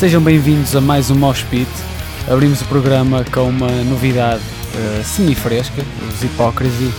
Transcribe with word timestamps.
Sejam 0.00 0.22
bem-vindos 0.22 0.74
a 0.74 0.80
mais 0.80 1.10
um 1.10 1.14
Mosh 1.14 1.42
Pit. 1.50 1.70
Abrimos 2.26 2.62
o 2.62 2.64
programa 2.64 3.22
com 3.30 3.42
uma 3.42 3.68
novidade 3.84 4.40
uh, 4.40 5.04
semi-fresca, 5.04 5.82
os 6.08 6.22
Hypocrisy, 6.22 6.90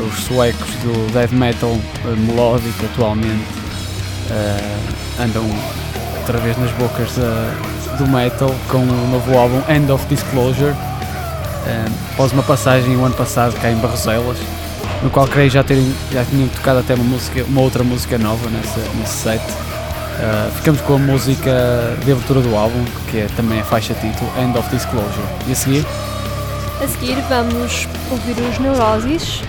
os 0.00 0.24
suecos 0.24 0.68
do 0.82 1.12
death 1.12 1.30
metal 1.30 1.70
uh, 1.70 2.16
melódico 2.26 2.86
atualmente 2.86 3.44
uh, 4.32 5.22
andam 5.22 5.44
outra 6.18 6.38
vez 6.38 6.58
nas 6.58 6.72
bocas 6.72 7.08
do 7.98 8.08
metal 8.08 8.52
com 8.68 8.78
o 8.78 9.10
novo 9.12 9.38
álbum 9.38 9.62
End 9.72 9.92
of 9.92 10.04
Disclosure, 10.06 10.72
uh, 10.72 11.92
após 12.14 12.32
uma 12.32 12.42
passagem 12.42 12.96
o 12.96 13.04
ano 13.04 13.14
passado 13.14 13.54
cá 13.60 13.70
em 13.70 13.76
Barroselas, 13.76 14.38
no 15.04 15.08
qual 15.08 15.28
creio 15.28 15.50
já, 15.50 15.62
terem, 15.62 15.94
já 16.10 16.24
tinham 16.24 16.48
tocado 16.48 16.80
até 16.80 16.96
uma, 16.96 17.04
música, 17.04 17.44
uma 17.44 17.60
outra 17.60 17.84
música 17.84 18.18
nova 18.18 18.50
nesse 18.50 19.12
set. 19.22 19.40
Uh, 20.14 20.50
ficamos 20.52 20.80
com 20.82 20.94
a 20.94 20.98
música 20.98 21.96
de 22.04 22.12
abertura 22.12 22.40
do 22.40 22.54
álbum, 22.56 22.84
que 23.10 23.18
é 23.18 23.26
também 23.36 23.60
a 23.60 23.64
faixa 23.64 23.94
título 23.94 24.30
End 24.38 24.56
of 24.56 24.68
Disclosure. 24.70 25.26
E 25.48 25.52
a 25.52 25.54
seguir? 25.54 25.86
A 26.82 26.86
seguir 26.86 27.16
vamos 27.28 27.88
ouvir 28.10 28.36
os 28.48 28.58
Neurosis, 28.58 29.42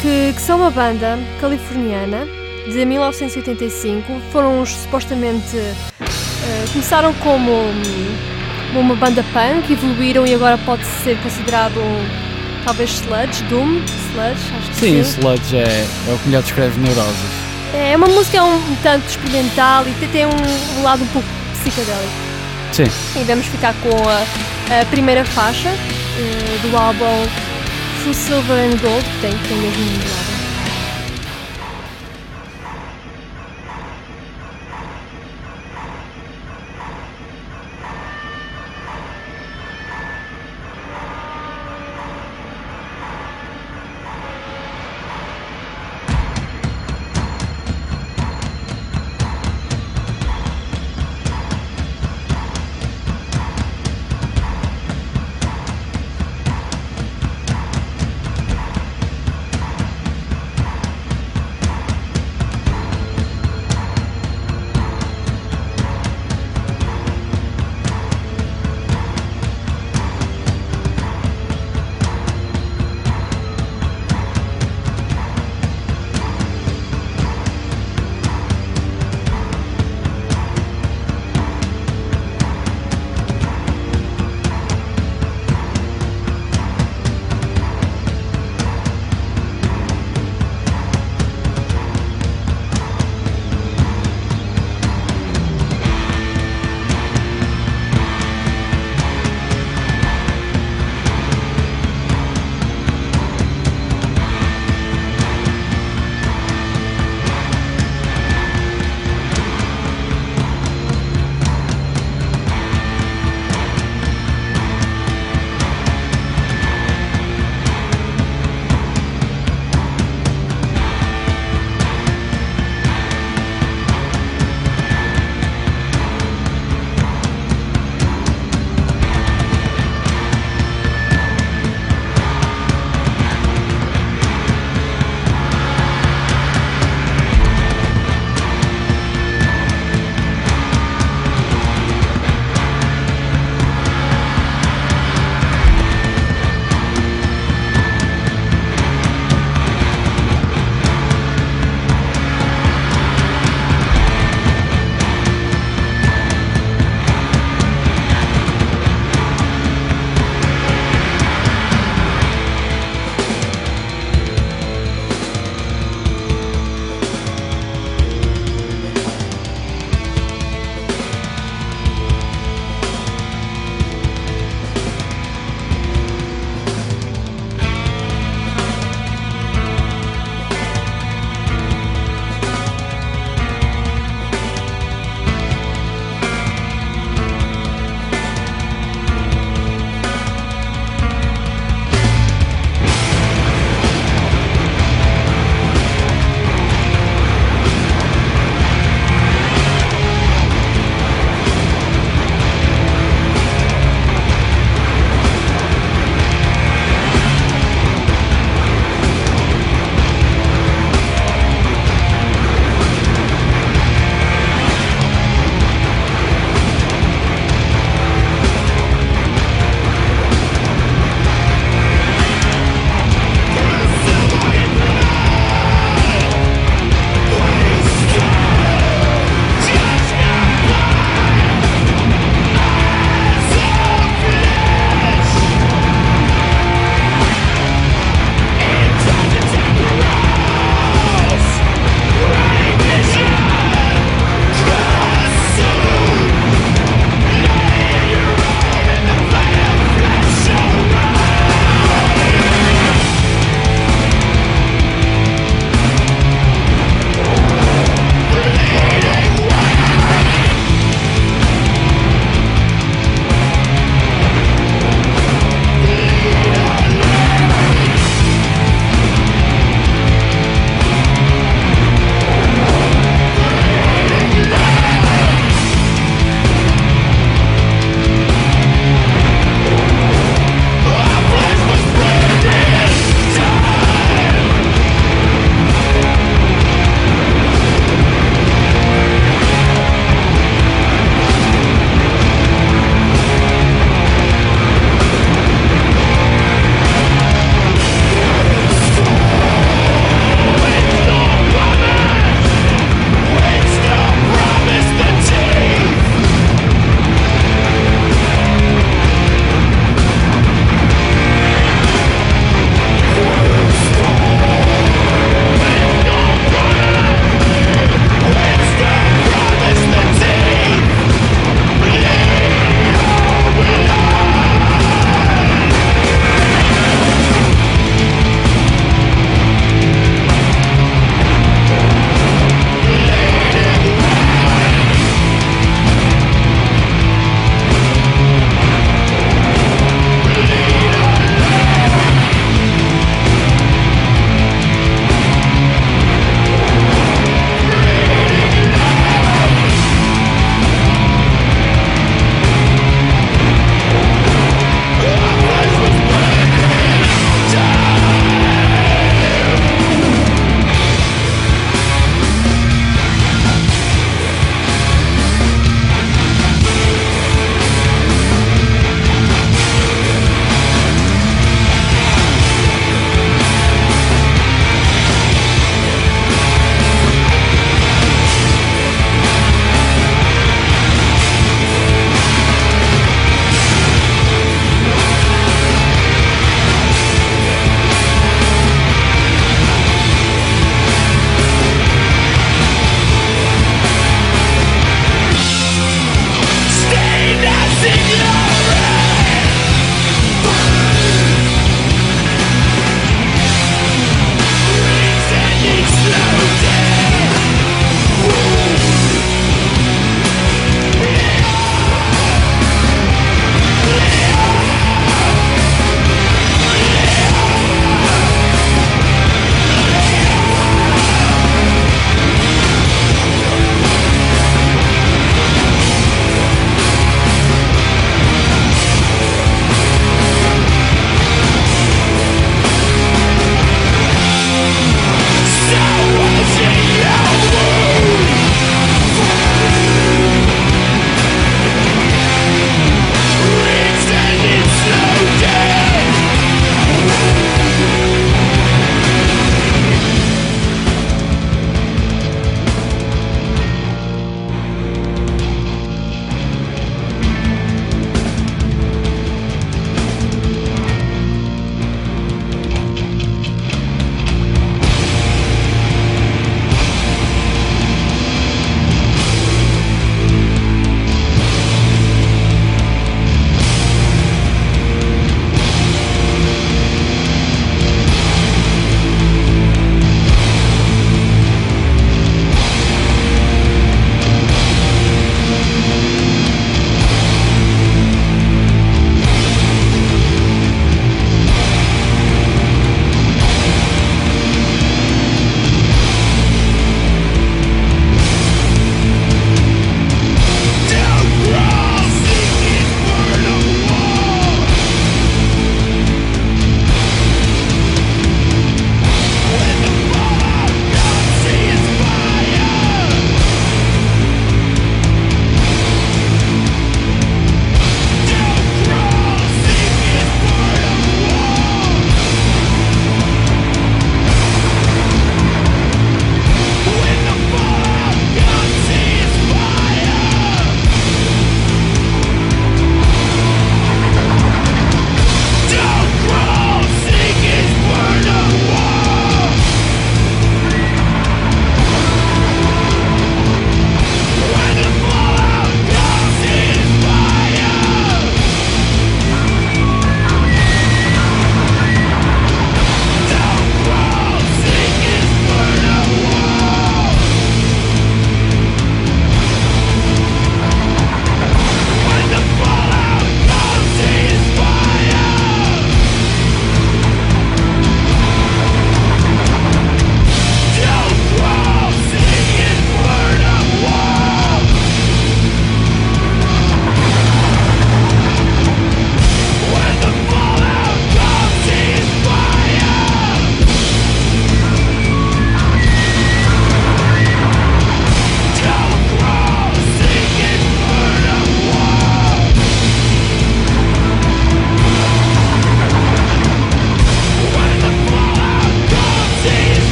que, 0.00 0.32
que 0.34 0.40
são 0.40 0.58
uma 0.58 0.70
banda 0.70 1.18
californiana 1.40 2.26
de 2.70 2.84
1985. 2.84 4.20
Foram 4.30 4.62
os, 4.62 4.70
supostamente 4.70 5.56
uh, 5.56 6.72
começaram 6.72 7.12
como 7.14 7.50
um, 7.50 8.78
uma 8.78 8.94
banda 8.94 9.24
punk, 9.32 9.72
evoluíram 9.72 10.24
e 10.26 10.34
agora 10.34 10.58
pode 10.58 10.84
ser 11.02 11.18
considerado 11.22 11.80
talvez 12.64 12.90
sludge, 12.90 13.42
doom, 13.44 13.82
sludge, 14.12 14.54
acho 14.58 14.68
que 14.70 14.76
sim. 14.76 15.02
Sim, 15.02 15.20
sludge 15.20 15.56
é, 15.56 15.86
é 16.08 16.12
o 16.12 16.18
que 16.18 16.28
melhor 16.28 16.42
descreve 16.42 16.78
Neurosis. 16.80 17.47
É 17.74 17.96
uma 17.96 18.06
música 18.08 18.42
um, 18.42 18.54
um 18.54 18.76
tanto 18.82 19.06
experimental 19.08 19.86
e 19.86 19.92
tem 20.06 20.26
um, 20.26 20.30
um, 20.78 20.82
lado 20.82 21.02
um 21.02 21.06
pouco 21.08 21.28
psicodélico. 21.52 22.12
Sim. 22.72 22.86
E 23.20 23.24
vamos 23.24 23.46
ficar 23.46 23.74
com 23.82 24.08
a, 24.08 24.80
a 24.80 24.86
primeira 24.86 25.24
faixa 25.24 25.68
uh, 25.68 26.68
do 26.68 26.76
álbum 26.76 27.26
True 28.02 28.14
Silver 28.14 28.64
and 28.64 28.76
Gold, 28.78 29.04
que 29.04 29.20
tem, 29.20 29.32
tem 29.32 29.56
mesmo 29.58 29.82
um 29.82 29.96
lado. 29.96 30.37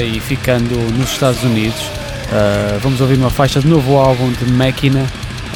E 0.00 0.20
ficando 0.20 0.74
nos 0.96 1.10
Estados 1.10 1.42
Unidos, 1.42 1.80
uh, 1.80 2.78
vamos 2.80 3.00
ouvir 3.00 3.18
uma 3.18 3.30
faixa 3.30 3.60
de 3.60 3.66
novo 3.66 3.96
álbum 3.96 4.32
de 4.32 4.50
Máquina, 4.52 5.06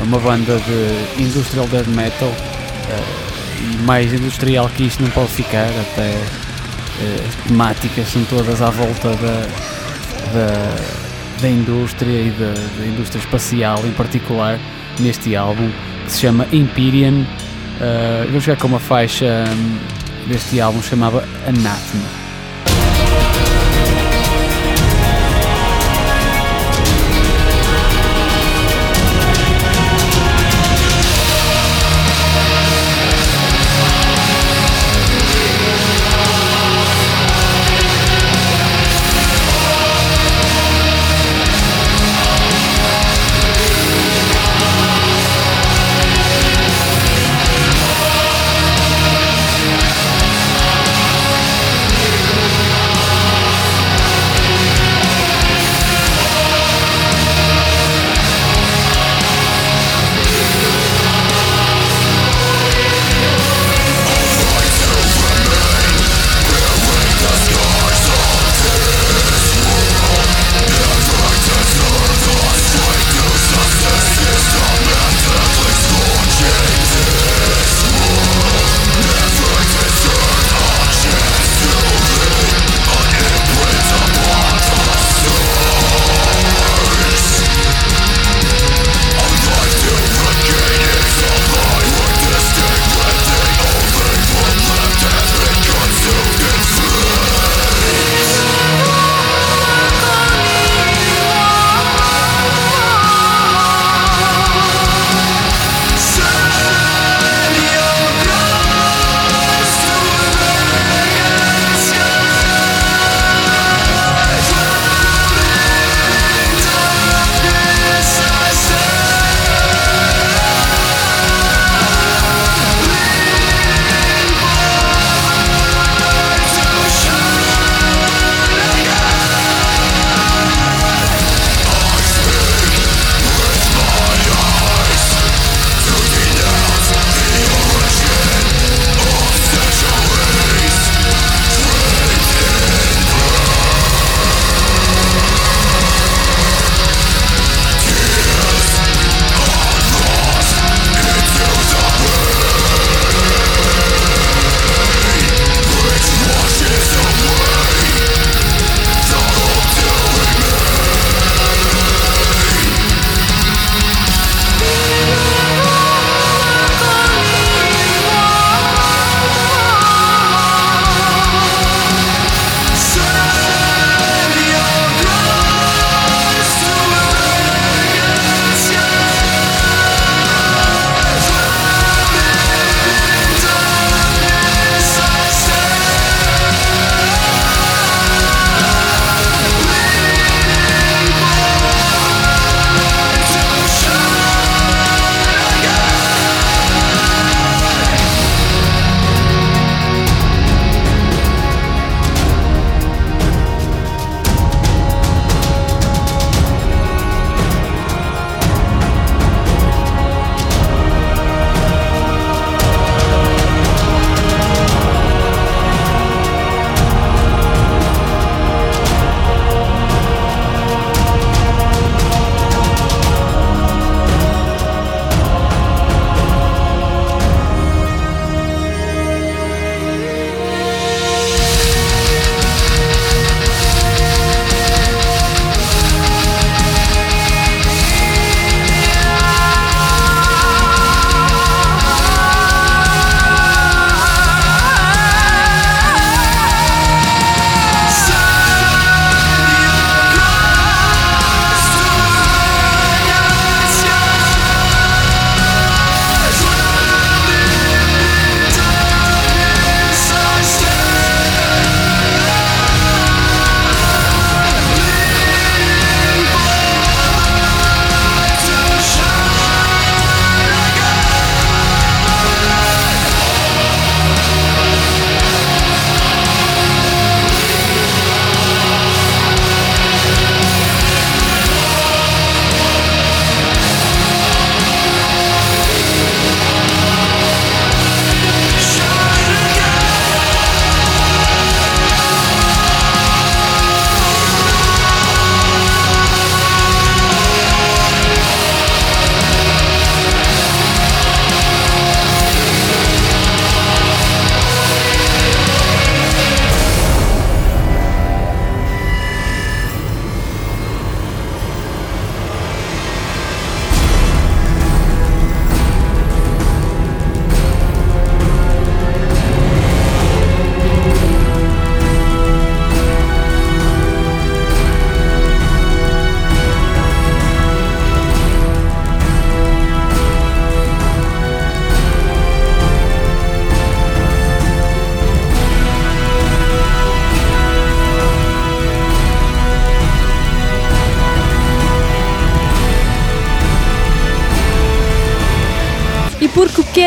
uma 0.02 0.18
banda 0.18 0.58
de 0.58 1.22
industrial 1.22 1.66
death 1.68 1.86
metal. 1.88 2.28
Uh, 2.28 3.26
e 3.58 3.82
mais 3.82 4.12
industrial 4.12 4.68
que 4.68 4.84
isto 4.84 5.02
não 5.02 5.10
pode 5.10 5.30
ficar, 5.30 5.68
até 5.68 6.10
uh, 6.10 7.28
as 7.28 7.34
temáticas 7.46 8.08
são 8.08 8.24
todas 8.24 8.60
à 8.60 8.70
volta 8.70 9.08
da, 9.10 9.46
da, 10.32 11.40
da 11.40 11.48
indústria 11.48 12.20
e 12.20 12.30
da, 12.30 12.52
da, 12.78 12.86
indústria 12.86 13.20
espacial 13.20 13.80
em 13.84 13.92
particular 13.92 14.58
neste 15.00 15.34
álbum 15.34 15.70
que 16.04 16.12
se 16.12 16.20
chama 16.20 16.46
Empyrean. 16.52 17.12
Uh, 17.14 18.26
vamos 18.26 18.44
chegar 18.44 18.58
com 18.58 18.68
uma 18.68 18.80
faixa 18.80 19.44
um, 19.48 20.28
deste 20.28 20.60
álbum 20.60 20.82
chamada 20.82 21.24
Anathema. 21.46 22.25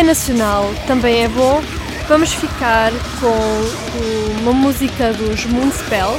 Nacional 0.09 0.65
também 0.87 1.23
é 1.23 1.27
bom, 1.27 1.61
vamos 2.07 2.33
ficar 2.33 2.91
com 3.19 4.41
uma 4.41 4.51
música 4.51 5.13
dos 5.13 5.45
Moonspell, 5.45 6.17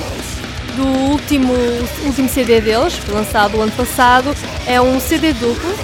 do 0.77 0.87
último, 1.11 1.53
último 2.05 2.29
CD 2.29 2.61
deles, 2.61 3.05
lançado 3.09 3.57
o 3.57 3.61
ano 3.61 3.73
passado. 3.73 4.33
É 4.65 4.81
um 4.81 5.01
CD 5.01 5.33
duplo, 5.33 5.75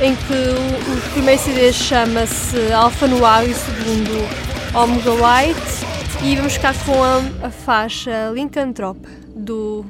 em 0.00 0.16
que 0.16 0.32
o, 0.32 0.96
o 0.96 1.10
primeiro 1.12 1.38
CD 1.42 1.70
chama-se 1.70 2.72
Alpha 2.72 3.06
Noir 3.06 3.46
e 3.46 3.52
o 3.52 3.54
segundo 3.54 4.28
Omega 4.74 5.12
White. 5.12 6.24
E 6.24 6.34
vamos 6.34 6.54
ficar 6.54 6.74
com 6.86 7.04
a, 7.04 7.46
a 7.46 7.50
faixa 7.50 8.30
Lycanthrope 8.32 9.06
do 9.36 9.84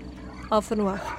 Alpha 0.51 0.75
Noir. 0.75 1.18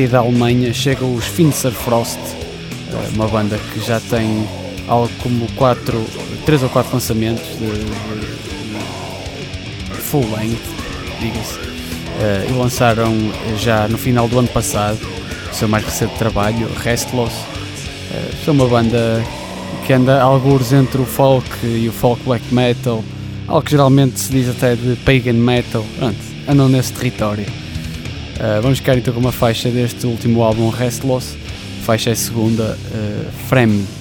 E 0.00 0.08
da 0.08 0.20
Alemanha 0.20 0.72
chegam 0.72 1.14
os 1.14 1.26
Finster 1.26 1.72
Frost, 1.72 2.18
eh, 2.18 3.08
uma 3.14 3.28
banda 3.28 3.58
que 3.58 3.80
já 3.80 4.00
tem 4.00 4.48
algo 4.88 5.10
como 5.22 5.46
quatro, 5.52 6.02
três 6.46 6.62
ou 6.62 6.70
quatro 6.70 6.94
lançamentos 6.94 7.44
de, 7.58 7.68
full 9.98 10.24
length, 10.34 10.58
diga-se, 11.20 11.58
uh, 11.58 12.48
e 12.48 12.52
lançaram 12.52 13.14
já 13.58 13.86
no 13.88 13.98
final 13.98 14.26
do 14.26 14.38
ano 14.38 14.48
passado 14.48 14.98
o 15.52 15.54
seu 15.54 15.68
mais 15.68 15.84
recente 15.84 16.14
trabalho, 16.16 16.66
Restless. 16.82 17.34
Uh, 17.34 18.44
são 18.44 18.54
uma 18.54 18.66
banda 18.66 19.22
que 19.86 19.92
anda 19.92 20.22
alguns 20.22 20.72
entre 20.72 21.02
o 21.02 21.04
folk 21.04 21.46
e 21.62 21.88
o 21.88 21.92
folk 21.92 22.22
black 22.24 22.54
metal, 22.54 23.04
algo 23.46 23.62
que 23.62 23.72
geralmente 23.72 24.18
se 24.18 24.32
diz 24.32 24.48
até 24.48 24.74
de 24.74 24.96
pagan 25.04 25.34
metal, 25.34 25.84
pronto, 25.98 26.16
andam 26.48 26.70
nesse 26.70 26.92
território. 26.94 27.59
Uh, 28.40 28.62
vamos 28.62 28.78
ficar 28.78 28.96
então 28.96 29.12
com 29.12 29.20
uma 29.20 29.32
faixa 29.32 29.68
deste 29.68 30.06
último 30.06 30.42
álbum 30.42 30.70
Restless, 30.70 31.36
faixa 31.84 32.08
é 32.08 32.14
segunda, 32.14 32.74
uh, 32.74 33.30
Frame. 33.48 33.99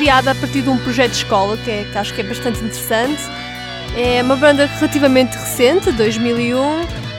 Criada 0.00 0.30
a 0.30 0.34
partir 0.34 0.62
de 0.62 0.70
um 0.70 0.78
projeto 0.78 1.10
de 1.10 1.18
escola, 1.18 1.58
que, 1.58 1.70
é, 1.70 1.84
que 1.84 1.98
acho 1.98 2.14
que 2.14 2.22
é 2.22 2.24
bastante 2.24 2.58
interessante. 2.60 3.20
É 3.94 4.22
uma 4.22 4.34
banda 4.34 4.64
relativamente 4.64 5.36
recente, 5.36 5.92
2001, 5.92 6.58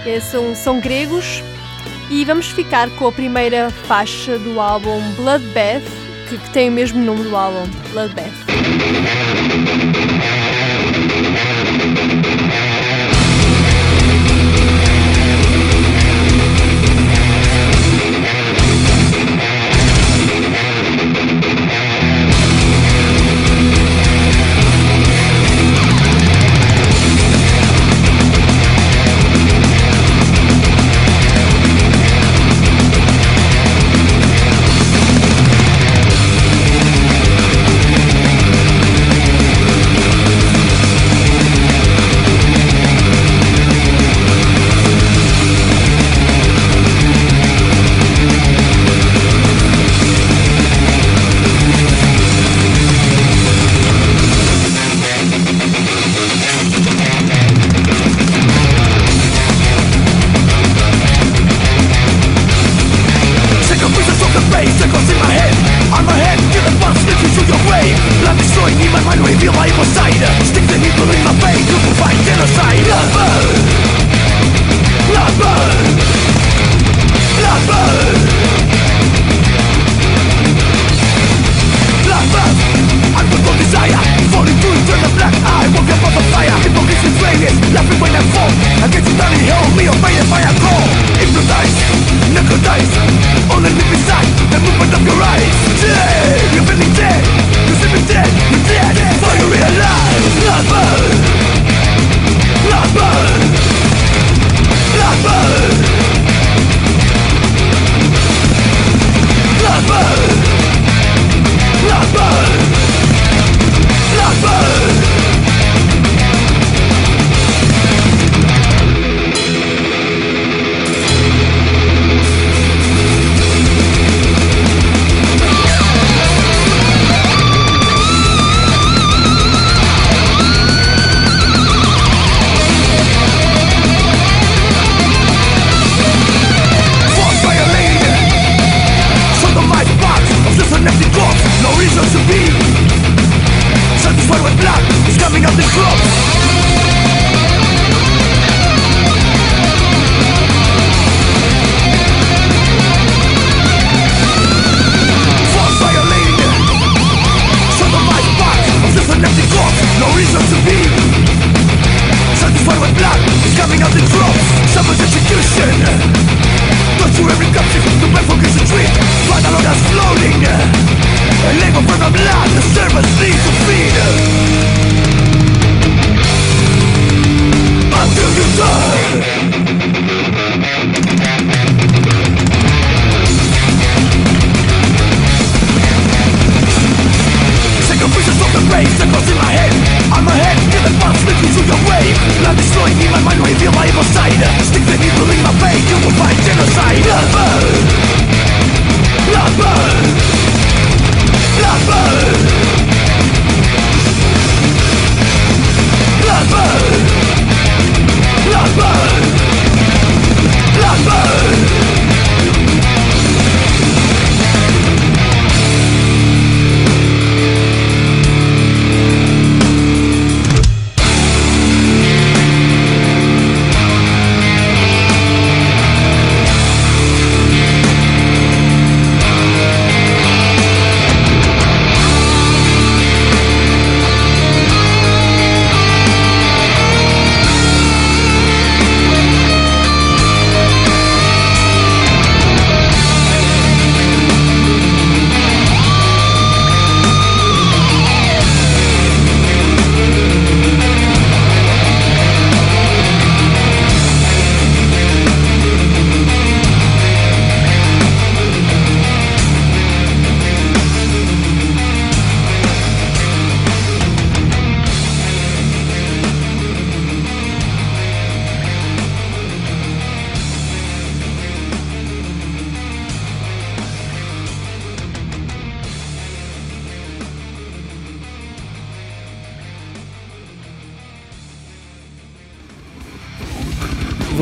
é, 0.08 0.20
são, 0.20 0.56
são 0.56 0.80
gregos. 0.80 1.44
E 2.10 2.26
vamos 2.26 2.48
ficar 2.48 2.90
com 2.98 3.06
a 3.06 3.12
primeira 3.12 3.70
faixa 3.70 4.40
do 4.40 4.60
álbum 4.60 5.00
Bloodbath, 5.12 5.84
que, 6.28 6.40
que 6.40 6.50
tem 6.50 6.70
o 6.70 6.72
mesmo 6.72 7.00
nome 7.04 7.22
do 7.22 7.36
álbum, 7.36 7.70
Bloodbath. 7.92 8.41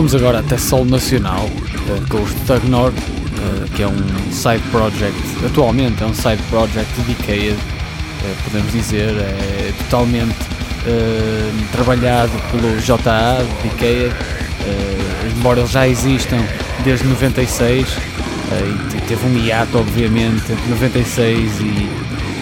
Vamos 0.10 0.24
agora 0.24 0.39
até 0.39 0.57
solo 0.57 0.86
nacional 0.86 1.45
uh, 1.45 2.10
com 2.10 2.24
os 2.24 2.34
Tugnor, 2.47 2.89
uh, 2.89 3.70
que 3.76 3.84
é 3.84 3.88
um 3.88 4.32
side 4.32 4.64
project, 4.72 5.16
atualmente 5.45 6.01
é 6.01 6.05
um 6.07 6.16
side 6.16 6.41
project 6.49 6.91
de 6.99 7.14
Decade, 7.14 7.51
uh, 7.53 8.43
podemos 8.43 8.72
dizer, 8.72 9.16
é 9.16 9.72
totalmente 9.84 10.36
trabalhado 11.72 12.32
pelo 12.49 12.76
JA 12.80 13.38
de 13.62 13.70
Decade, 13.70 14.16
embora 15.38 15.60
eles 15.60 15.70
já 15.70 15.88
existam 15.88 16.43
desde 16.84 17.05
96, 17.05 17.88
e 18.95 19.01
teve 19.01 19.28
um 19.28 19.38
hiato 19.38 19.78
obviamente 19.78 20.51
entre 20.51 20.70
96 20.70 21.60
e, 21.60 21.89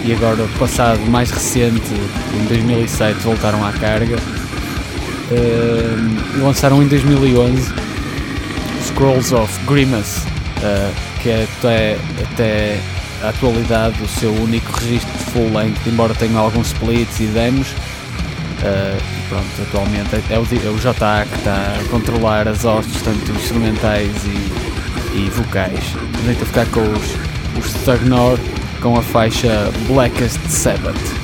e 0.06 0.14
agora 0.14 0.48
passado 0.58 1.02
mais 1.10 1.32
recente, 1.32 1.92
em 2.34 2.46
2007 2.46 3.20
voltaram 3.24 3.66
à 3.66 3.74
carga 3.74 4.16
uh, 5.32 6.44
lançaram 6.44 6.82
em 6.82 6.88
2011 6.88 7.74
Scrolls 8.84 9.34
of 9.34 9.52
Grimace, 9.66 10.22
uh, 10.28 10.94
que 11.22 11.30
é 11.30 11.48
até, 11.58 11.98
até 12.32 12.80
a 13.24 13.30
atualidade 13.30 14.02
o 14.02 14.08
seu 14.08 14.32
único 14.34 14.72
registro 14.80 15.12
de 15.18 15.24
full 15.32 15.54
length, 15.54 15.86
embora 15.86 16.14
tenha 16.14 16.38
alguns 16.38 16.68
splits 16.68 17.20
e 17.20 17.26
demos. 17.26 17.68
Uh, 18.58 19.02
pronto, 19.30 19.62
atualmente 19.62 20.16
é, 20.16 20.34
é 20.34 20.40
o, 20.40 20.42
é 20.42 20.70
o 20.70 20.78
JA 20.80 21.26
que 21.30 21.36
está 21.36 21.76
a 21.80 21.90
controlar 21.90 22.48
as 22.48 22.66
hostes, 22.66 23.02
tanto 23.02 23.32
instrumentais 23.32 24.12
e, 24.26 25.18
e 25.18 25.30
vocais. 25.30 25.80
Vamos 26.24 26.38
ficar 26.40 26.66
com 26.68 26.82
os, 26.82 27.66
os 27.66 27.76
Stagnor 27.76 28.40
com 28.82 28.98
a 28.98 29.02
faixa 29.02 29.72
Blackest 29.88 30.40
Sabbath. 30.48 31.17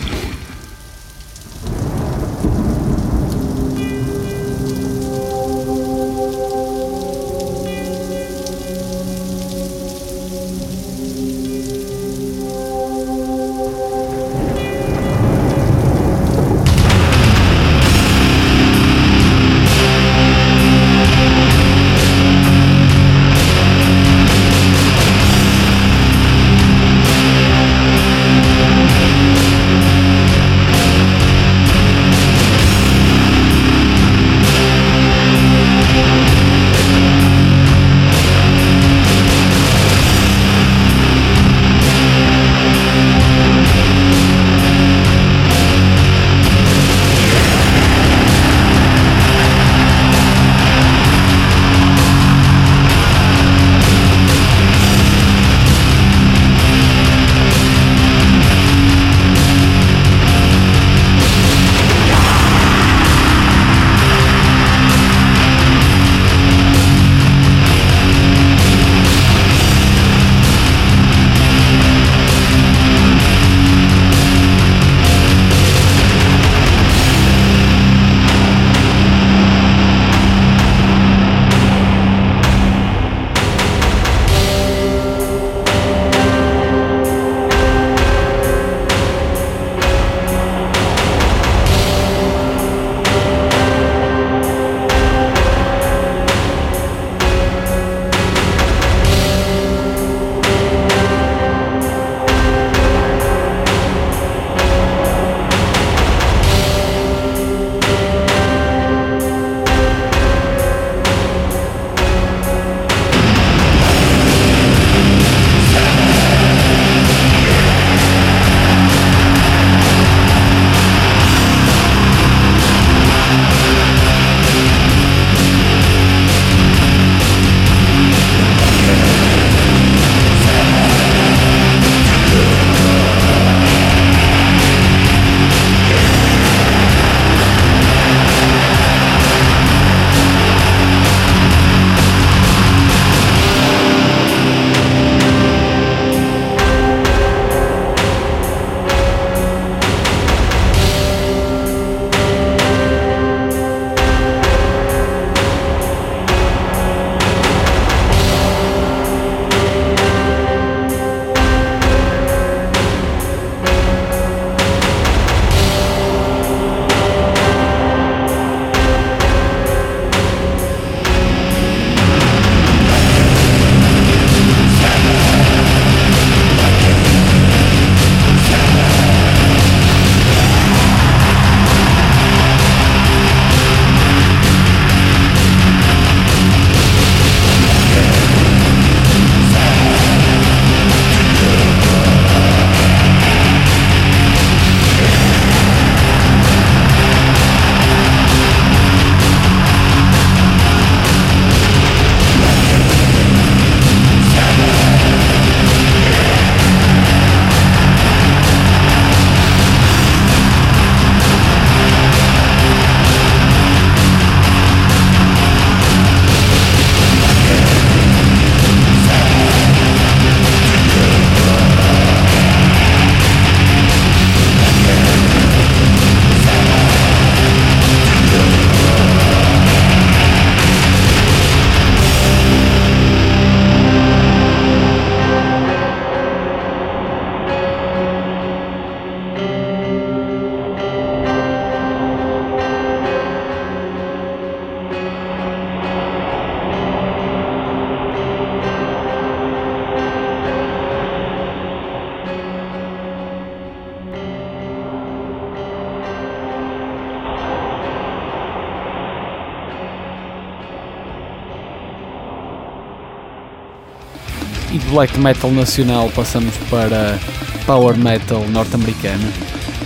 Black 264.94 265.20
metal 265.20 265.50
nacional 265.50 266.08
passamos 266.16 266.56
para 266.70 267.18
power 267.66 267.98
metal 267.98 268.46
norte-americano, 268.50 269.28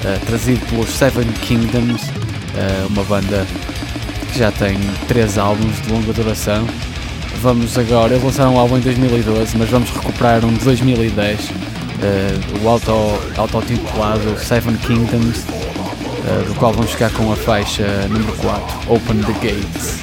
uh, 0.04 0.26
trazido 0.26 0.60
pelos 0.66 0.90
Seven 0.90 1.26
Kingdoms, 1.44 2.04
uh, 2.04 2.88
uma 2.90 3.06
banda 3.06 3.48
que 4.30 4.38
já 4.38 4.52
tem 4.52 4.78
três 5.08 5.38
álbuns 5.38 5.82
de 5.82 5.94
longa 5.94 6.12
duração. 6.12 6.68
Vamos 7.42 7.78
agora, 7.78 8.16
eles 8.16 8.24
lançaram 8.24 8.56
um 8.56 8.60
álbum 8.60 8.80
em 8.80 8.82
2012, 8.82 9.58
mas 9.58 9.70
vamos 9.70 9.90
recuperar 9.92 10.44
um 10.44 10.54
de 10.54 10.66
2010, 10.66 11.40
uh, 11.40 11.54
o 12.62 12.68
auto-titulado 12.68 14.30
auto 14.30 14.40
Seven 14.44 14.76
Kingdoms, 14.76 15.46
do 16.46 16.54
qual 16.56 16.74
vamos 16.74 16.92
ficar 16.92 17.10
com 17.12 17.32
a 17.32 17.36
faixa 17.38 17.86
número 18.10 18.34
4, 18.34 18.94
Open 18.94 19.20
the 19.20 19.32
Gates. 19.34 19.97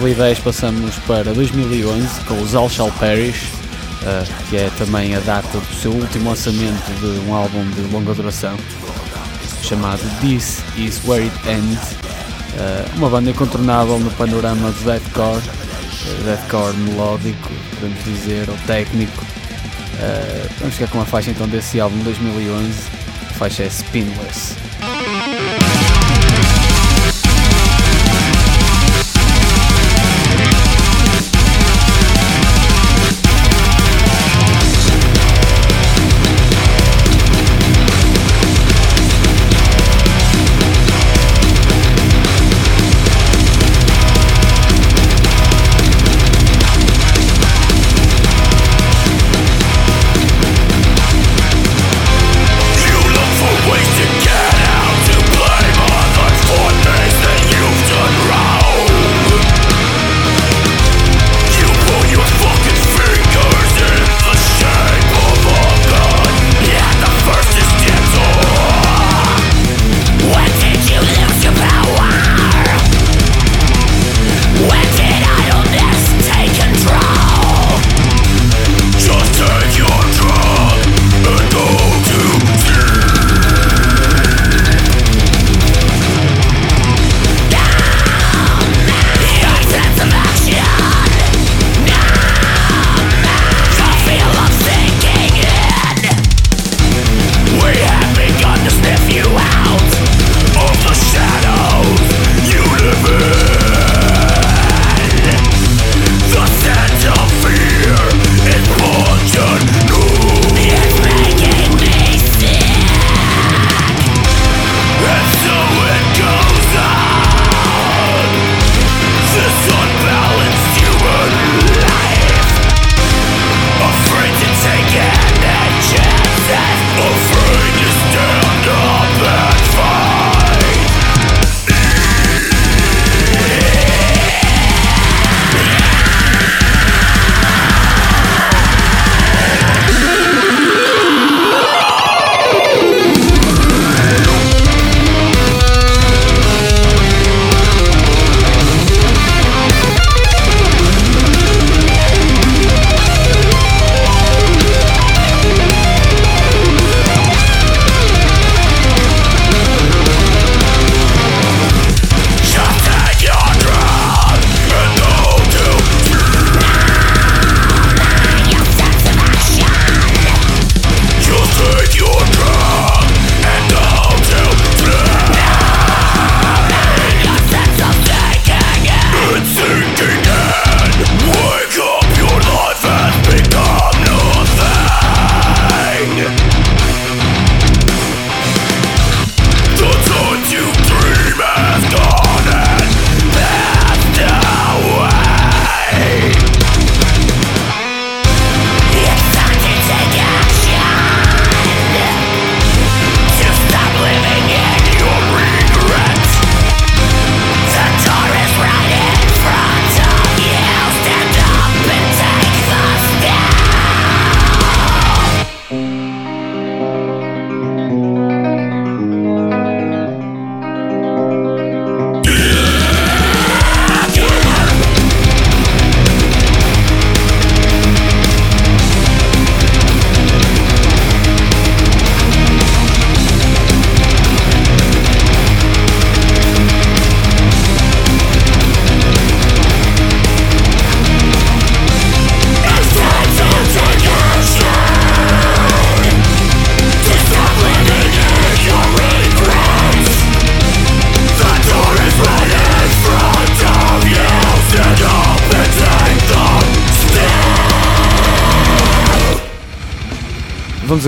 2010 0.00 0.38
passamos 0.40 0.94
para 1.08 1.34
2011 1.34 2.20
com 2.20 2.40
os 2.40 2.54
All 2.54 2.70
Shall 2.70 2.92
Perish, 3.00 3.48
uh, 4.02 4.48
que 4.48 4.56
é 4.56 4.70
também 4.78 5.16
a 5.16 5.20
data 5.20 5.58
do 5.58 5.74
seu 5.74 5.90
último 5.90 6.30
lançamento 6.30 6.88
de 7.00 7.28
um 7.28 7.34
álbum 7.34 7.68
de 7.70 7.80
longa 7.92 8.14
duração 8.14 8.56
chamado 9.60 10.00
This 10.20 10.62
Is 10.76 11.00
Where 11.04 11.24
It 11.24 11.48
Ends, 11.48 11.92
uh, 11.92 12.96
uma 12.96 13.10
banda 13.10 13.30
incontornável 13.30 13.98
no 13.98 14.10
panorama 14.12 14.70
do 14.70 14.84
deathcore, 14.84 15.42
uh, 15.42 16.24
deathcore 16.24 16.76
melódico, 16.76 17.50
podemos 17.74 18.04
dizer, 18.04 18.48
ou 18.48 18.56
técnico. 18.68 19.24
vamos 20.60 20.74
ficar 20.74 20.90
com 20.90 20.98
uma 20.98 21.06
faixa 21.06 21.30
então 21.30 21.48
desse 21.48 21.80
álbum 21.80 21.98
de 21.98 22.04
2011, 22.04 22.72
a 23.30 23.32
faixa 23.34 23.64
é 23.64 23.66
Spinless. 23.66 24.67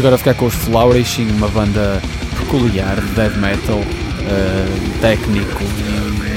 Agora 0.01 0.17
ficar 0.17 0.33
com 0.33 0.47
os 0.47 0.55
Flourishing, 0.55 1.31
uma 1.33 1.49
banda 1.49 2.01
peculiar 2.39 2.99
de 2.99 3.07
death 3.09 3.37
metal, 3.37 3.77
uh, 3.77 5.01
técnico 5.03 5.63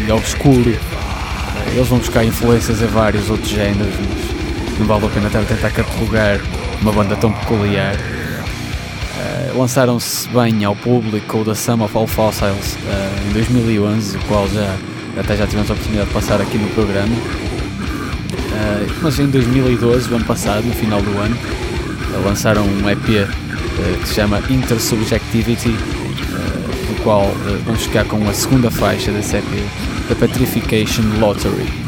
e, 0.06 0.12
obscuro. 0.12 0.70
Uh, 0.70 1.70
eles 1.74 1.88
vão 1.88 1.98
buscar 1.98 2.26
influências 2.26 2.84
a 2.84 2.88
vários 2.88 3.30
outros 3.30 3.50
géneros, 3.50 3.94
mas 4.00 4.80
não 4.80 4.86
vale 4.86 5.06
a 5.06 5.10
pena 5.10 5.28
estar 5.28 5.40
a 5.40 5.44
tentar 5.44 5.70
catalogar 5.70 6.42
uma 6.82 6.92
banda 6.92 7.16
tão 7.16 7.32
peculiar. 7.32 7.96
Uh, 7.96 9.58
Lançaram-se 9.58 10.28
bem 10.28 10.66
ao 10.66 10.76
público 10.76 11.38
o 11.38 11.46
The 11.46 11.56
Sum 11.56 11.84
of 11.84 11.96
All 11.96 12.08
Fossils 12.08 12.76
em 13.30 13.32
2011, 13.32 14.18
o 14.18 14.20
qual 14.22 14.46
já, 14.50 14.76
até 15.18 15.38
já 15.38 15.48
tivemos 15.48 15.70
a 15.70 15.74
oportunidade 15.74 16.10
de 16.10 16.14
passar 16.14 16.42
aqui 16.42 16.58
no 16.58 16.68
programa. 16.72 17.16
mas 19.02 19.20
em 19.20 19.28
2012, 19.28 20.12
o 20.12 20.16
ano 20.18 20.26
passado, 20.26 20.66
no 20.66 20.74
final 20.74 21.02
do 21.02 21.18
ano, 21.18 21.38
lançaram 22.26 22.66
um 22.66 22.90
EP 22.90 23.43
que 24.00 24.08
se 24.08 24.16
chama 24.16 24.42
Intersubjectivity, 24.50 25.70
eh, 25.70 26.88
do 26.88 27.04
qual 27.04 27.24
eh, 27.24 27.60
vamos 27.66 27.84
ficar 27.84 28.06
com 28.06 28.28
a 28.28 28.34
segunda 28.34 28.72
faixa 28.72 29.12
desse 29.12 29.38
EP, 29.38 29.44
The 30.08 30.16
Petrification 30.16 31.20
Lottery. 31.20 31.83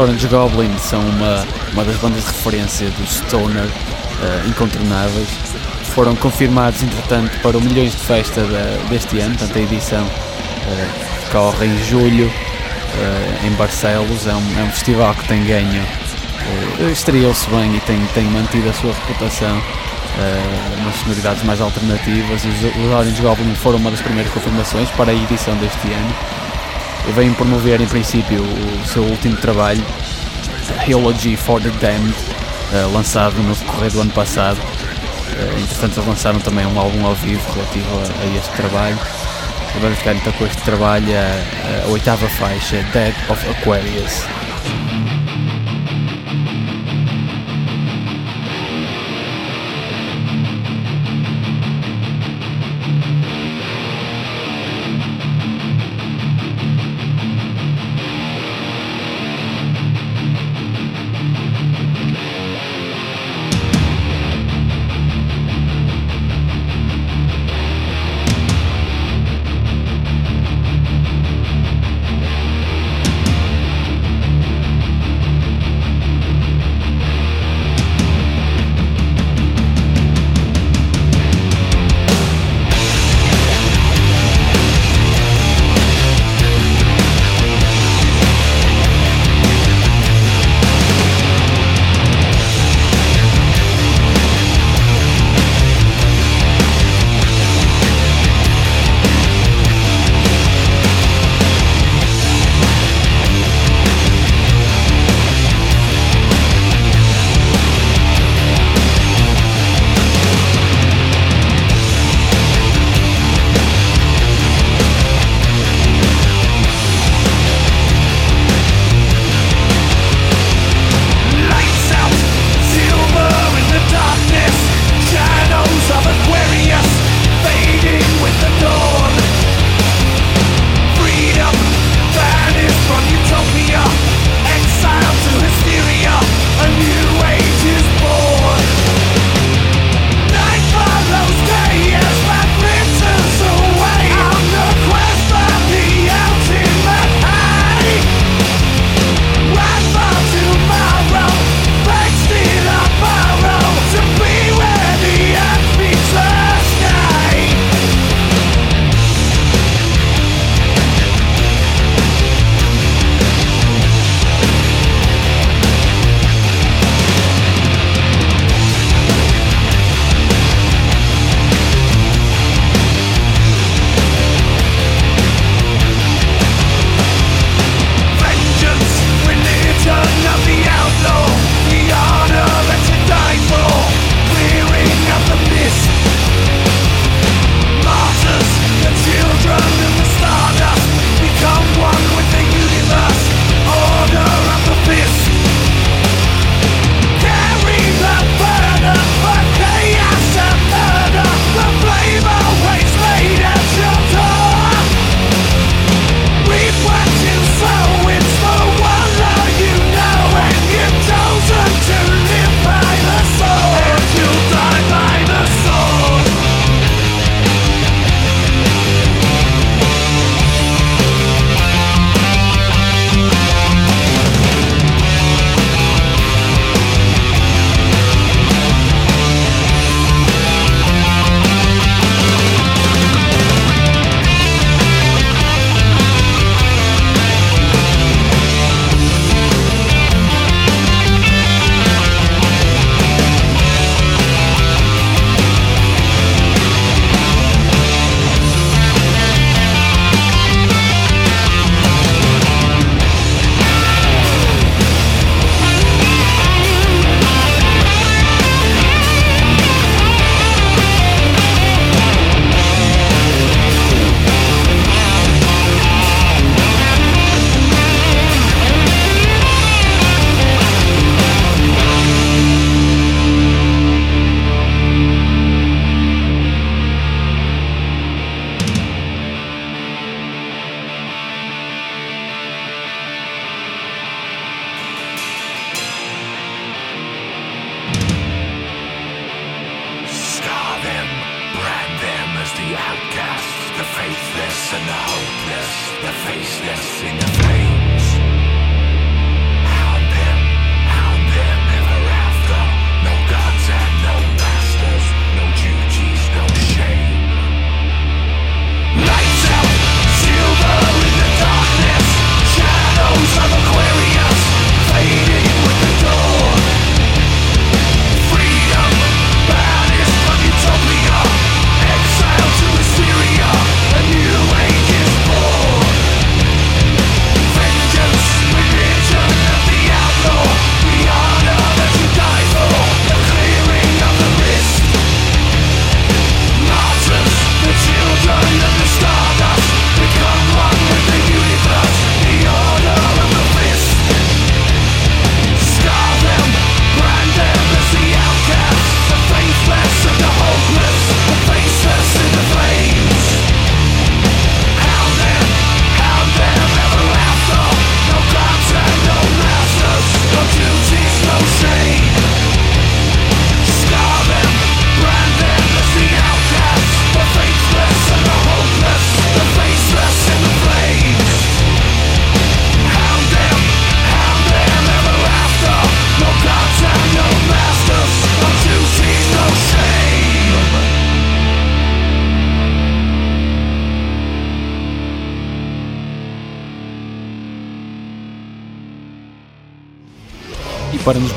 Orange 0.00 0.28
Goblin 0.28 0.70
são 0.78 0.98
uma, 0.98 1.44
uma 1.74 1.84
das 1.84 1.96
bandas 1.96 2.24
de 2.24 2.30
referência 2.30 2.88
do 2.88 3.06
Stoner 3.06 3.66
uh, 3.66 4.48
incontornáveis. 4.48 5.28
Foram 5.94 6.16
confirmados, 6.16 6.82
entretanto, 6.82 7.38
para 7.42 7.58
o 7.58 7.60
Milhões 7.60 7.92
de 7.92 7.98
Festa 7.98 8.40
da, 8.40 8.88
deste 8.88 9.18
ano, 9.18 9.36
portanto, 9.36 9.58
a 9.58 9.60
edição 9.60 10.02
uh, 10.02 11.64
em 11.64 11.84
julho 11.84 12.28
uh, 12.28 13.46
em 13.46 13.50
Barcelos. 13.56 14.26
É 14.26 14.32
um, 14.32 14.58
é 14.58 14.62
um, 14.62 14.70
festival 14.70 15.14
que 15.16 15.28
tem 15.28 15.44
ganho, 15.44 15.82
uh, 15.82 16.90
estreou-se 16.90 17.46
bem 17.50 17.76
e 17.76 17.80
tem, 17.80 18.00
tem 18.14 18.24
mantido 18.24 18.70
a 18.70 18.72
sua 18.72 18.94
reputação 18.94 19.58
uh, 19.58 20.82
nas 20.82 20.96
sonoridades 20.96 21.42
mais 21.42 21.60
alternativas. 21.60 22.42
Os, 22.42 22.54
os 22.54 22.90
Orange 22.90 23.20
Goblin 23.20 23.54
foram 23.54 23.76
uma 23.76 23.90
das 23.90 24.00
primeiras 24.00 24.32
confirmações 24.32 24.88
para 24.92 25.10
a 25.10 25.14
edição 25.14 25.54
deste 25.56 25.92
ano. 25.92 26.39
Vêm 27.14 27.32
promover, 27.34 27.80
em 27.80 27.86
princípio, 27.86 28.42
o 28.42 28.86
seu 28.86 29.02
último 29.02 29.36
trabalho, 29.36 29.84
Theology 30.86 31.36
for 31.36 31.60
the 31.60 31.70
Damned, 31.80 32.14
uh, 32.72 32.92
lançado 32.92 33.34
no 33.42 33.54
decorrer 33.54 33.90
do 33.90 34.00
ano 34.00 34.12
passado. 34.12 34.58
Uh, 34.58 35.60
entretanto, 35.60 35.96
eles 35.96 36.08
lançaram 36.08 36.38
também 36.40 36.64
um 36.66 36.78
álbum 36.78 37.04
ao 37.04 37.14
vivo 37.14 37.42
relativo 37.52 37.86
a, 37.98 38.22
a 38.22 38.36
este 38.36 38.50
trabalho. 38.56 38.98
Vamos 39.80 39.98
ficar 39.98 40.14
então 40.14 40.32
com 40.34 40.46
este 40.46 40.62
trabalho, 40.62 41.06
a, 41.12 41.86
a 41.86 41.88
oitava 41.88 42.28
faixa, 42.28 42.82
Dead 42.92 43.14
of 43.28 43.48
Aquarius. 43.50 44.39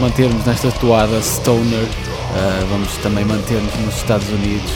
Mantermos 0.04 0.46
nesta 0.46 0.70
toada 0.70 1.22
Stoner, 1.22 1.86
uh, 1.86 2.68
vamos 2.70 2.92
também 2.98 3.24
manter-nos 3.24 3.74
nos 3.76 3.96
Estados 3.96 4.28
Unidos. 4.28 4.70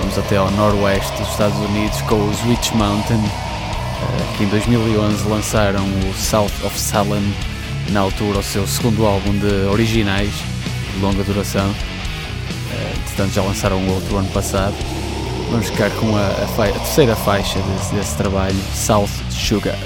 Vamos 0.00 0.18
até 0.18 0.36
ao 0.36 0.50
noroeste 0.50 1.16
dos 1.16 1.30
Estados 1.30 1.56
Unidos 1.60 1.98
com 2.02 2.28
os 2.28 2.44
Witch 2.44 2.72
Mountain, 2.72 3.16
uh, 3.16 4.36
que 4.36 4.44
em 4.44 4.48
2011 4.48 5.26
lançaram 5.28 5.82
o 5.82 6.14
South 6.14 6.52
of 6.62 6.78
Salem, 6.78 7.34
na 7.88 8.00
altura 8.00 8.40
o 8.40 8.42
seu 8.42 8.66
segundo 8.66 9.06
álbum 9.06 9.32
de 9.38 9.66
originais, 9.72 10.34
de 10.94 11.00
longa 11.00 11.24
duração. 11.24 11.70
Uh, 11.70 12.98
entretanto 12.98 13.32
já 13.32 13.42
lançaram 13.42 13.88
outro 13.88 14.18
ano 14.18 14.28
passado. 14.28 14.74
Vamos 15.50 15.70
ficar 15.70 15.90
com 15.92 16.14
a, 16.18 16.20
a, 16.20 16.64
a 16.68 16.78
terceira 16.80 17.16
faixa 17.16 17.58
desse, 17.60 17.94
desse 17.94 18.14
trabalho, 18.16 18.60
South 18.74 19.08
Sugar. 19.30 19.78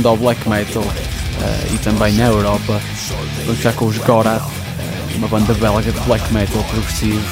Voltando 0.00 0.08
ao 0.08 0.16
black 0.16 0.48
metal 0.48 0.84
e 1.72 1.78
também 1.78 2.12
na 2.14 2.26
Europa, 2.26 2.80
vamos 3.46 3.60
já 3.60 3.72
com 3.72 3.86
os 3.86 3.98
Gorat, 3.98 4.42
uma 5.14 5.28
banda 5.28 5.54
belga 5.54 5.92
de 5.92 6.00
black 6.00 6.32
metal 6.32 6.62
progressivo, 6.64 7.22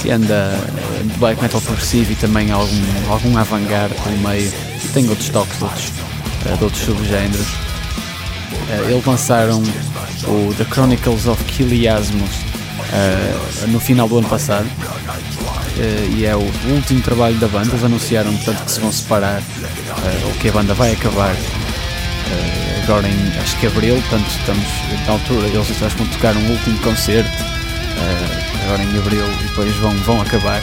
que 0.00 0.10
anda 0.10 0.52
de 1.02 1.18
black 1.18 1.40
metal 1.40 1.60
progressivo 1.60 2.12
e 2.12 2.14
também 2.16 2.50
algum, 2.50 3.10
algum 3.10 3.36
avant-garde 3.36 3.94
pelo 4.02 4.18
meio, 4.18 4.52
tem 4.92 5.08
outros 5.08 5.28
toques 5.28 5.58
de 5.58 5.64
outros, 5.64 5.92
de 6.58 6.64
outros 6.64 6.82
subgéneros. 6.84 7.46
Eles 8.88 9.04
lançaram 9.04 9.62
o 10.24 10.54
The 10.54 10.64
Chronicles 10.64 11.26
of 11.26 11.42
Kiliasmus 11.44 12.30
uh, 12.92 13.66
no 13.68 13.80
final 13.80 14.08
do 14.08 14.18
ano 14.18 14.28
passado 14.28 14.66
uh, 14.66 16.16
e 16.16 16.24
é 16.24 16.34
o 16.34 16.50
último 16.74 17.02
trabalho 17.02 17.36
da 17.36 17.48
banda. 17.48 17.68
Eles 17.70 17.84
anunciaram 17.84 18.32
portanto, 18.36 18.64
que 18.64 18.70
se 18.70 18.80
vão 18.80 18.92
separar 18.92 19.40
uh, 19.40 20.26
ou 20.26 20.32
que 20.34 20.48
a 20.48 20.52
banda 20.52 20.74
vai 20.74 20.92
acabar 20.92 21.34
agora 22.82 23.08
em 23.08 23.38
acho 23.40 23.56
que 23.58 23.66
abril, 23.66 23.94
portanto 23.96 24.28
estamos 24.28 24.66
na 25.06 25.12
altura, 25.12 25.48
eles 25.48 25.82
acho 25.82 25.96
que 25.96 26.02
vão 26.02 26.12
tocar 26.12 26.36
um 26.36 26.50
último 26.50 26.78
concerto 26.78 27.52
agora 28.64 28.84
em 28.84 28.98
abril 28.98 29.26
e 29.40 29.44
depois 29.44 29.74
vão, 29.76 29.90
vão 29.98 30.20
acabar. 30.20 30.62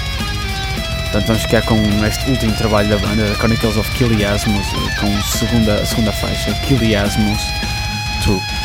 Portanto, 1.02 1.28
vamos 1.28 1.42
ficar 1.42 1.62
com 1.64 1.82
este 2.06 2.30
último 2.30 2.54
trabalho 2.54 2.90
da 2.90 2.98
banda, 2.98 3.36
Chronicles 3.36 3.78
of 3.78 3.90
Kiliasmus, 3.92 4.68
com 5.00 5.18
a 5.18 5.24
segunda, 5.24 5.86
segunda 5.86 6.12
faixa, 6.12 6.54
Kiliasmus 6.66 7.42
2. 8.26 8.59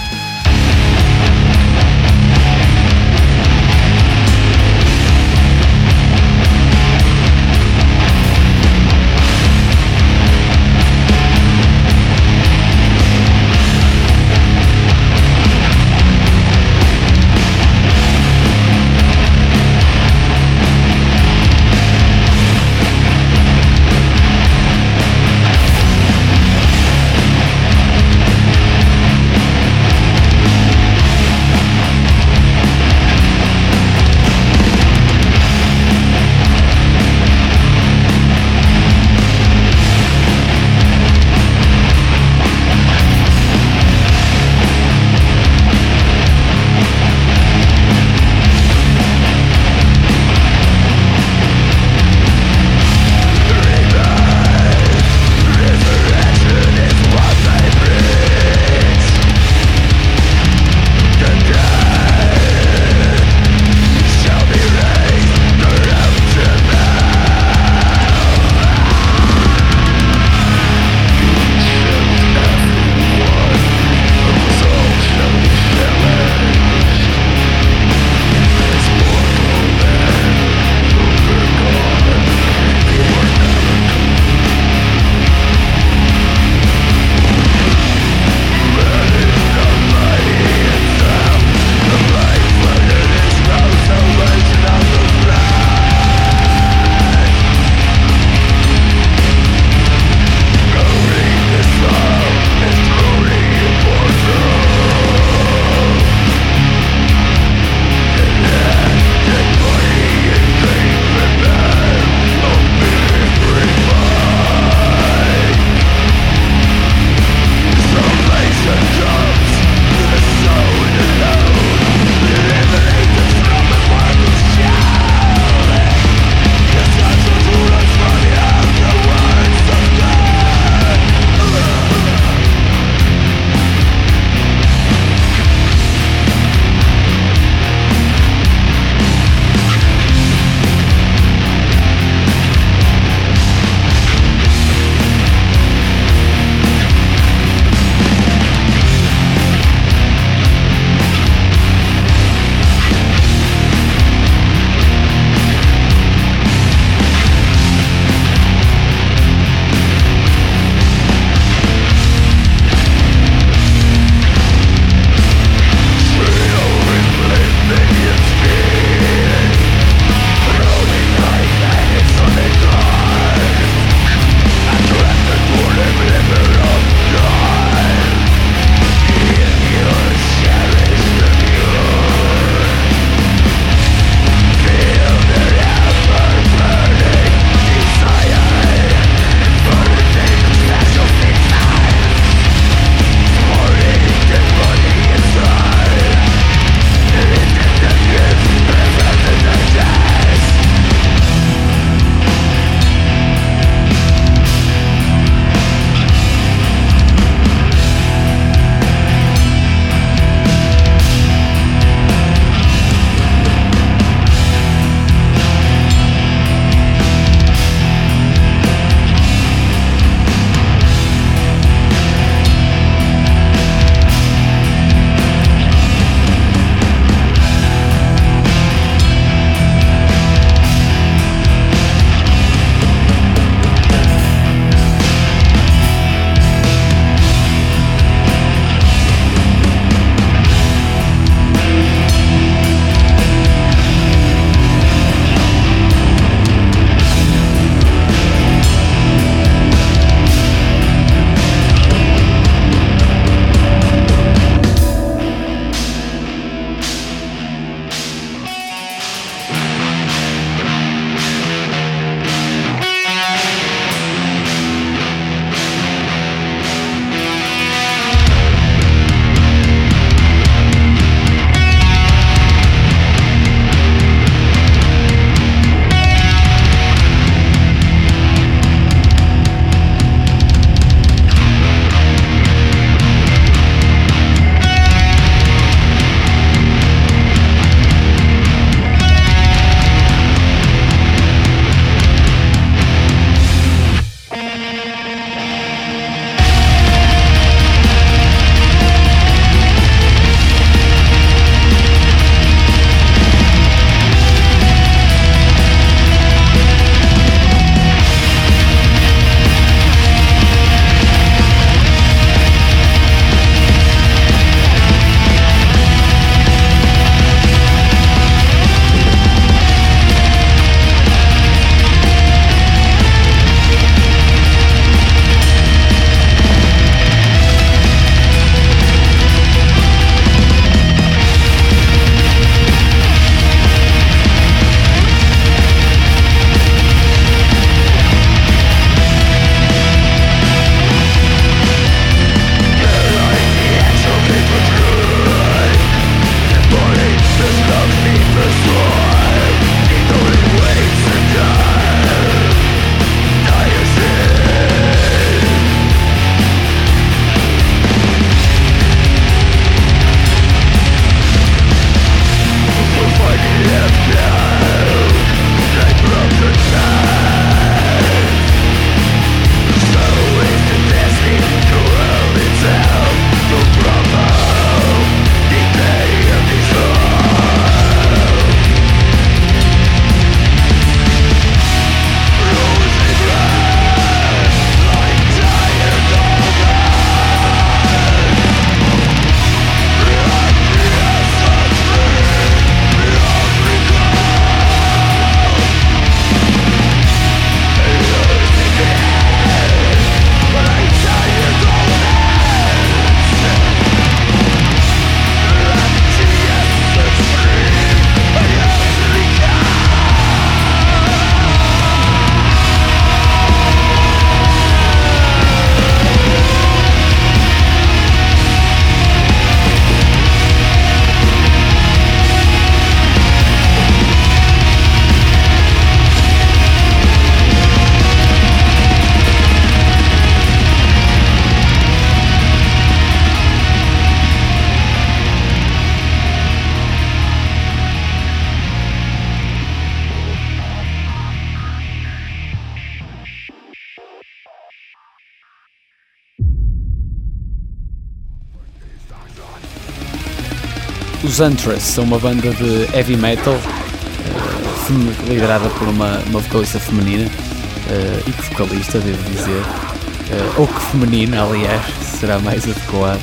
Os 451.35 451.40
Huntress 451.40 451.94
são 451.94 452.05
uma 452.05 452.16
banda 452.16 452.48
de 452.51 452.97
heavy 452.97 453.16
metal 453.16 453.55
uh, 453.55 455.28
liderada 455.28 455.69
por 455.70 455.89
uma, 455.89 456.23
uma 456.28 456.39
vocalista 456.39 456.78
feminina 456.78 457.28
uh, 457.28 458.28
e 458.28 458.31
que 458.31 458.43
vocalista, 458.51 459.01
devo 459.01 459.31
dizer, 459.31 459.61
uh, 459.61 460.61
ou 460.61 460.69
que 460.69 460.81
feminina, 460.93 461.43
aliás, 461.43 461.82
será 462.20 462.39
mais 462.39 462.62
adequado. 462.62 463.20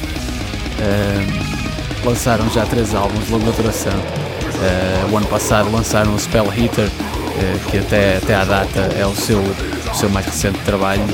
lançaram 2.03 2.49
já 2.49 2.65
três 2.65 2.93
álbuns 2.93 3.27
de 3.27 3.31
longa 3.31 3.51
duração. 3.53 3.97
o 5.09 5.15
ano 5.15 5.27
passado 5.27 5.71
lançaram 5.71 6.13
o 6.13 6.19
Spell 6.19 6.51
Hitter, 6.53 6.89
que 7.69 7.77
até, 7.77 8.17
até 8.17 8.35
à 8.35 8.43
data 8.43 8.89
é 8.99 9.05
o 9.05 9.15
seu, 9.15 9.39
o 9.39 9.95
seu 9.95 10.09
mais 10.09 10.25
recente 10.25 10.59
trabalho, 10.65 11.05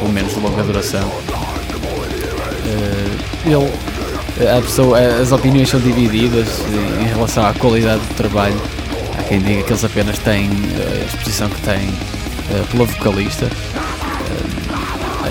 pelo 0.00 0.12
menos 0.12 0.34
de 0.34 0.40
longa 0.40 0.64
duração. 0.64 1.08
ele 3.44 3.70
pessoa, 4.62 4.98
as 4.98 5.32
opiniões 5.32 5.68
são 5.68 5.80
divididas 5.80 6.60
em 7.00 7.06
relação 7.06 7.46
à 7.46 7.54
qualidade 7.54 8.00
do 8.00 8.14
trabalho. 8.14 8.60
Há 9.18 9.22
quem 9.22 9.40
diga 9.40 9.62
que 9.62 9.72
eles 9.72 9.84
apenas 9.84 10.18
têm 10.18 10.50
a 10.50 11.04
exposição 11.06 11.48
que 11.48 11.60
têm 11.62 11.92
pela 12.70 12.84
vocalista. 12.84 13.48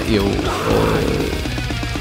eu 0.07 0.26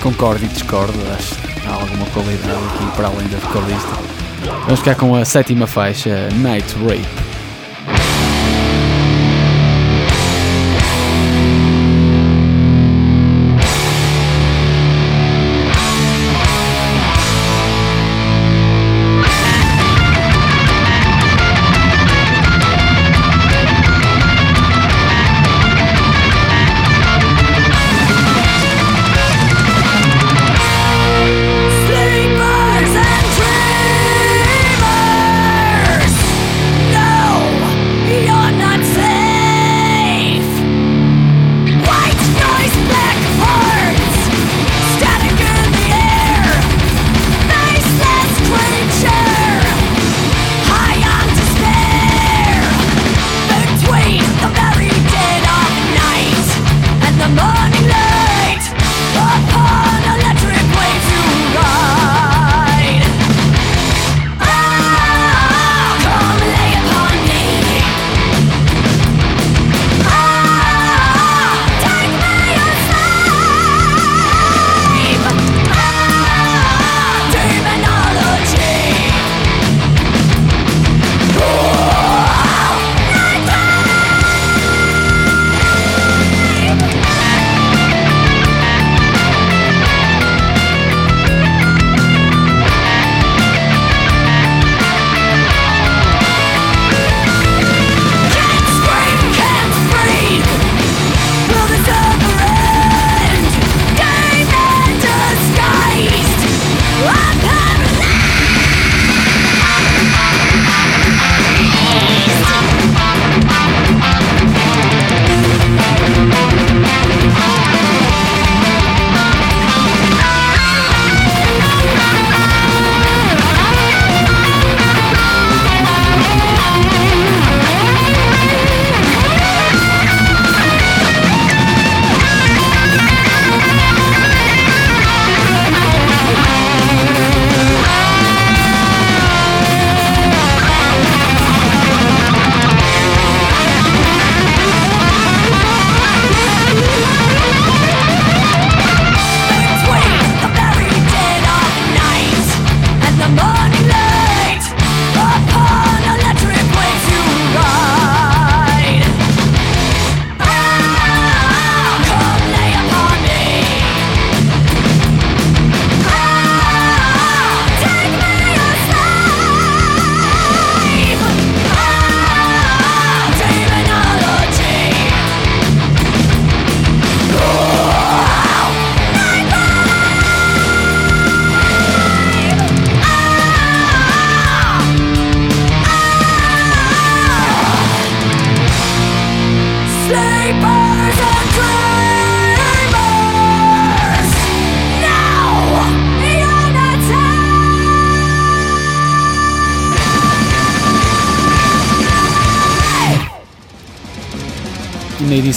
concordo 0.03 0.45
e 0.45 0.49
discordo, 0.49 0.99
acho 1.17 1.35
que 1.37 1.67
há 1.67 1.73
alguma 1.75 2.07
qualidade 2.07 2.65
aqui 2.75 2.97
para 2.97 3.09
além 3.09 3.27
da 3.29 3.39
vocalista. 3.39 3.99
Vamos 4.65 4.81
ficar 4.81 4.95
com 4.95 5.15
a 5.15 5.25
sétima 5.25 5.67
faixa, 5.67 6.29
Night 6.35 6.75
Rape. 6.75 7.24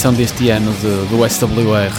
Edição 0.08 0.14
deste 0.14 0.50
ano 0.50 0.72
de, 0.74 1.10
do 1.10 1.30
SWR 1.30 1.92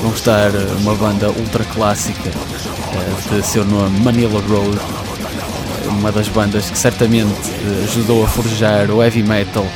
vão 0.00 0.12
estar 0.12 0.54
eh, 0.54 0.76
uma 0.80 0.94
banda 0.94 1.30
ultra 1.30 1.64
clássica 1.64 2.30
uh, 2.30 3.34
de 3.34 3.44
seu 3.44 3.64
nome 3.64 3.98
Manila 4.00 4.40
Road, 4.42 4.76
eh, 4.76 5.88
uma 5.88 6.12
das 6.12 6.28
bandas 6.28 6.70
que 6.70 6.78
certamente 6.78 7.50
ajudou 7.84 8.24
a 8.24 8.28
forjar 8.28 8.90
o 8.90 9.02
heavy 9.02 9.22
metal 9.22 9.66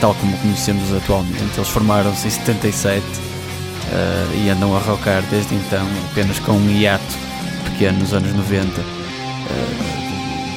tal 0.00 0.14
como 0.14 0.36
conhecemos 0.38 0.92
atualmente. 0.94 1.54
Eles 1.56 1.68
formaram-se 1.68 2.26
em 2.26 2.30
77 2.30 3.02
uh, 3.02 4.44
e 4.44 4.50
andam 4.50 4.74
a 4.76 4.80
rockar 4.80 5.22
desde 5.30 5.54
então, 5.54 5.86
apenas 6.10 6.38
com 6.40 6.52
um 6.52 6.70
hiato 6.70 7.16
pequeno 7.64 7.98
nos 8.00 8.12
anos 8.12 8.34
90, 8.34 8.80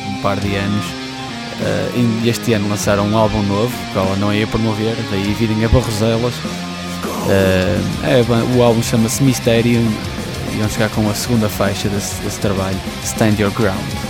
um 0.09 0.21
par 0.21 0.39
de 0.39 0.55
anos 0.55 1.00
Uh, 1.61 2.27
este 2.27 2.53
ano 2.53 2.67
lançaram 2.69 3.07
um 3.07 3.15
álbum 3.15 3.43
novo, 3.43 3.73
que 3.91 3.97
ela 3.97 4.15
não 4.15 4.33
ia 4.33 4.47
promover, 4.47 4.95
daí 5.11 5.33
virem 5.33 5.63
a 5.63 5.69
Barroselas. 5.69 6.33
Uh, 7.27 8.57
o 8.57 8.63
álbum 8.63 8.81
chama-se 8.81 9.21
Mysterium 9.21 9.87
e 10.53 10.57
vamos 10.57 10.73
chegar 10.73 10.89
com 10.89 11.07
a 11.09 11.13
segunda 11.13 11.47
faixa 11.47 11.87
desse, 11.87 12.19
desse 12.21 12.39
trabalho, 12.39 12.77
Stand 13.03 13.35
Your 13.39 13.51
Ground. 13.51 14.00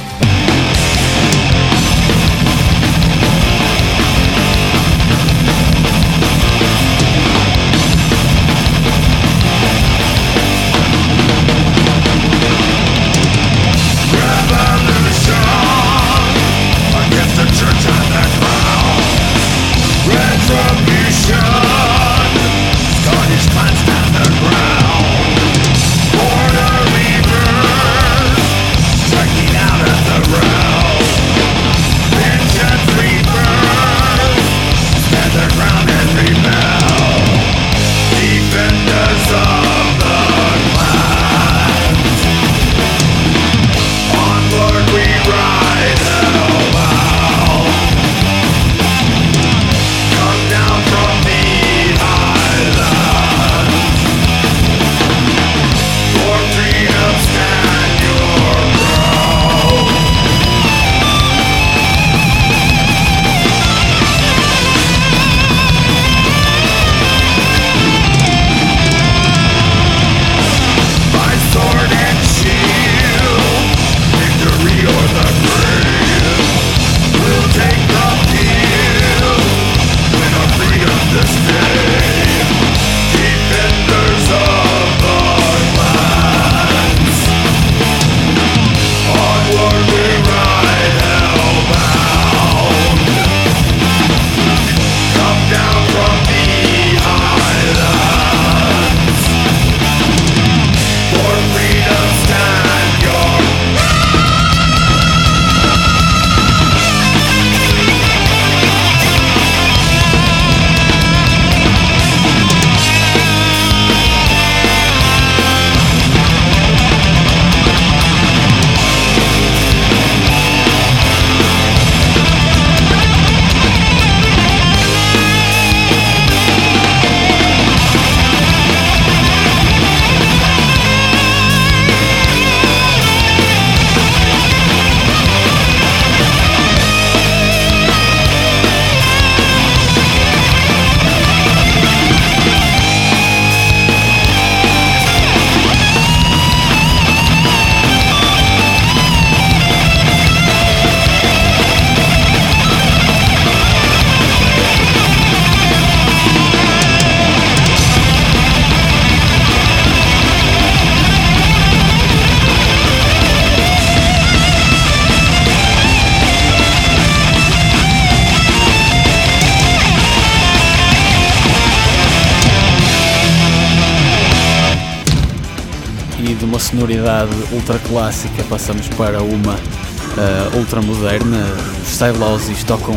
Passamos 178.51 178.85
para 178.89 179.23
uma 179.23 179.53
uh, 179.53 180.57
ultra 180.57 180.81
moderna. 180.81 181.37
Os 181.81 181.93
Stylosies 181.93 182.65
tocam 182.65 182.95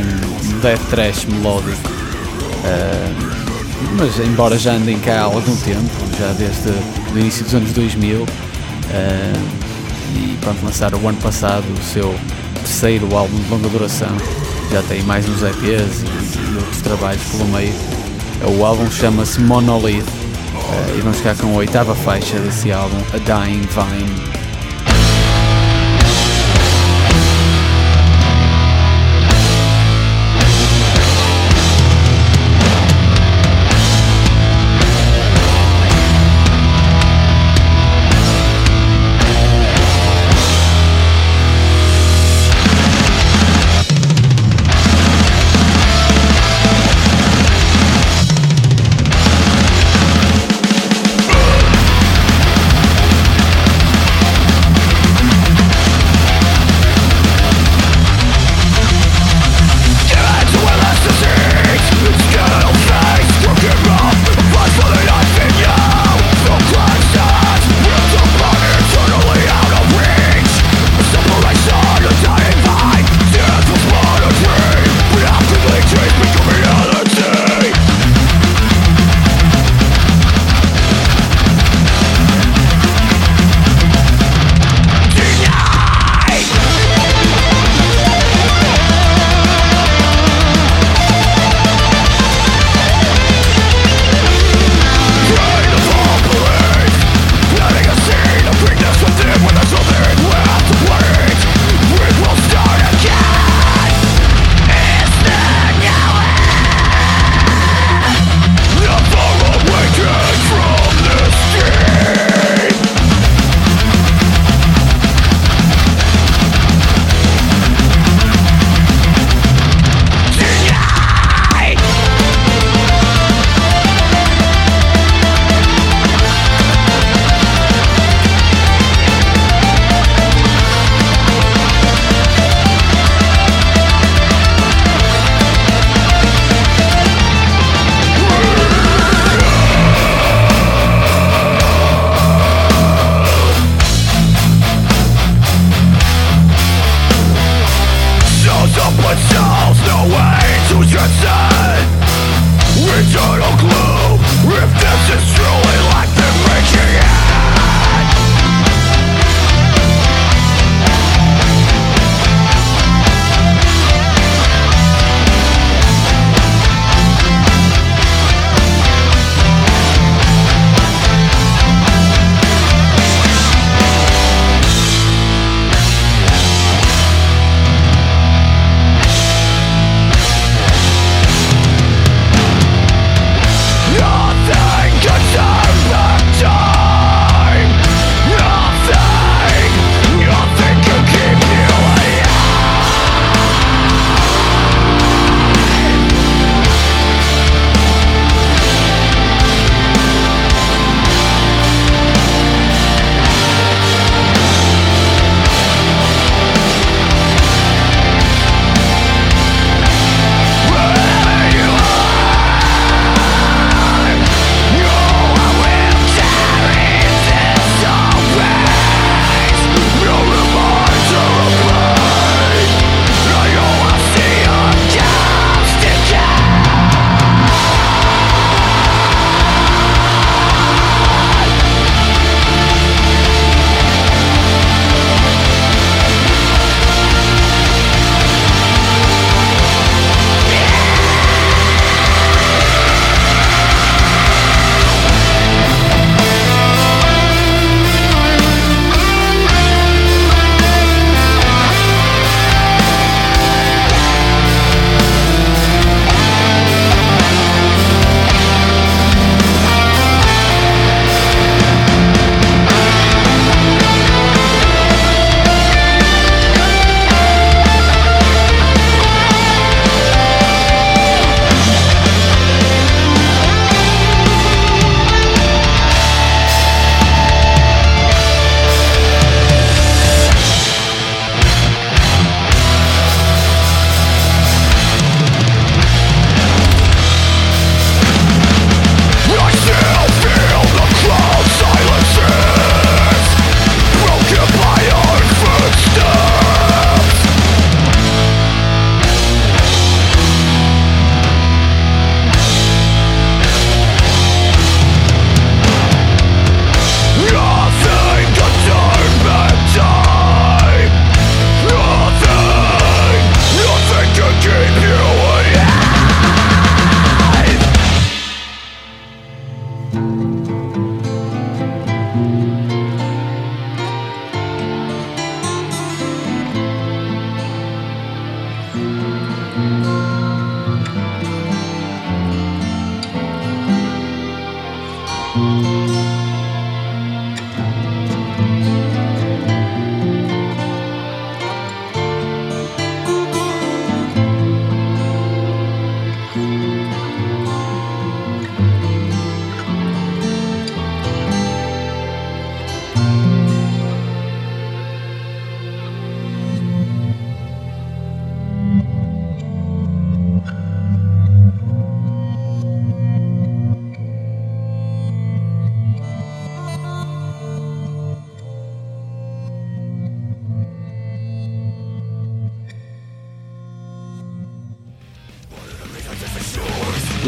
death 0.61 0.81
trash 0.91 1.25
melódico, 1.27 1.89
uh, 2.65 3.97
mas 3.97 4.19
embora 4.19 4.59
já 4.59 4.73
andem 4.73 4.99
cá 4.99 5.21
há 5.21 5.23
algum 5.23 5.57
tempo, 5.59 5.89
já 6.19 6.33
desde 6.33 6.71
o 7.15 7.19
início 7.19 7.45
dos 7.45 7.55
anos 7.55 7.73
2000, 7.73 8.23
uh, 8.23 8.27
e 10.17 10.37
pronto, 10.41 10.65
lançaram 10.65 10.99
o 10.99 11.09
ano 11.09 11.19
passado 11.19 11.65
o 11.73 11.85
seu 11.85 12.13
terceiro 12.57 13.17
álbum 13.17 13.39
de 13.39 13.49
longa 13.49 13.69
duração, 13.69 14.11
já 14.73 14.83
tem 14.83 15.05
mais 15.05 15.29
uns 15.29 15.41
EPs 15.41 16.03
e, 16.03 16.53
e 16.53 16.57
outros 16.57 16.81
trabalhos 16.83 17.23
pelo 17.31 17.45
meio. 17.47 17.73
O 18.59 18.65
álbum 18.65 18.91
chama-se 18.91 19.41
Monolith 19.41 20.03
uh, 20.03 20.99
e 20.99 21.01
vamos 21.01 21.19
ficar 21.19 21.37
com 21.37 21.47
a 21.47 21.59
oitava 21.59 21.95
faixa 21.95 22.41
desse 22.41 22.73
álbum, 22.73 22.99
A 23.13 23.19
Dying 23.19 23.61
Vine. 23.61 24.44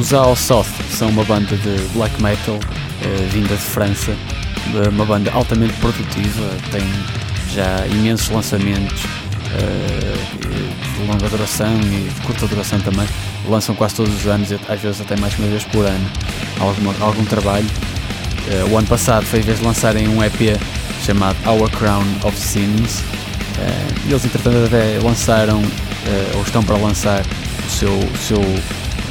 Os 0.06 0.14
All 0.14 0.36
South 0.36 0.66
são 0.88 1.08
uma 1.08 1.24
banda 1.24 1.56
de 1.56 1.82
black 1.92 2.22
metal 2.22 2.54
uh, 2.54 3.28
vinda 3.28 3.56
de 3.56 3.60
França, 3.60 4.14
uma 4.92 5.04
banda 5.04 5.32
altamente 5.32 5.72
produtiva, 5.80 6.48
tem 6.70 6.82
já 7.52 7.84
imensos 7.88 8.28
lançamentos 8.28 9.02
uh, 9.02 10.46
de 10.46 11.06
longa 11.08 11.28
duração 11.28 11.74
e 11.80 12.08
de 12.08 12.20
curta 12.20 12.46
duração 12.46 12.78
também. 12.82 13.04
Lançam 13.48 13.74
quase 13.74 13.96
todos 13.96 14.14
os 14.14 14.24
anos, 14.28 14.52
às 14.68 14.80
vezes 14.80 15.00
até 15.00 15.16
mais 15.16 15.36
uma 15.40 15.48
vez 15.48 15.64
por 15.64 15.84
ano, 15.84 16.10
algum, 16.60 17.04
algum 17.04 17.24
trabalho. 17.24 17.66
O 18.70 18.78
ano 18.78 18.86
passado 18.86 19.26
foi 19.26 19.40
a 19.40 19.42
vez 19.42 19.58
de 19.58 19.64
lançarem 19.64 20.06
um 20.06 20.22
EP 20.22 20.56
chamado 21.04 21.36
Our 21.44 21.68
Crown 21.70 22.04
of 22.22 22.38
Sins. 22.38 23.02
Eles, 24.08 24.24
entretanto, 24.24 24.66
até 24.66 25.00
lançaram, 25.02 25.60
ou 26.36 26.42
estão 26.42 26.62
para 26.62 26.76
lançar, 26.76 27.22
o 27.66 27.70
seu, 27.70 27.90
o 27.90 28.18
seu 28.18 28.40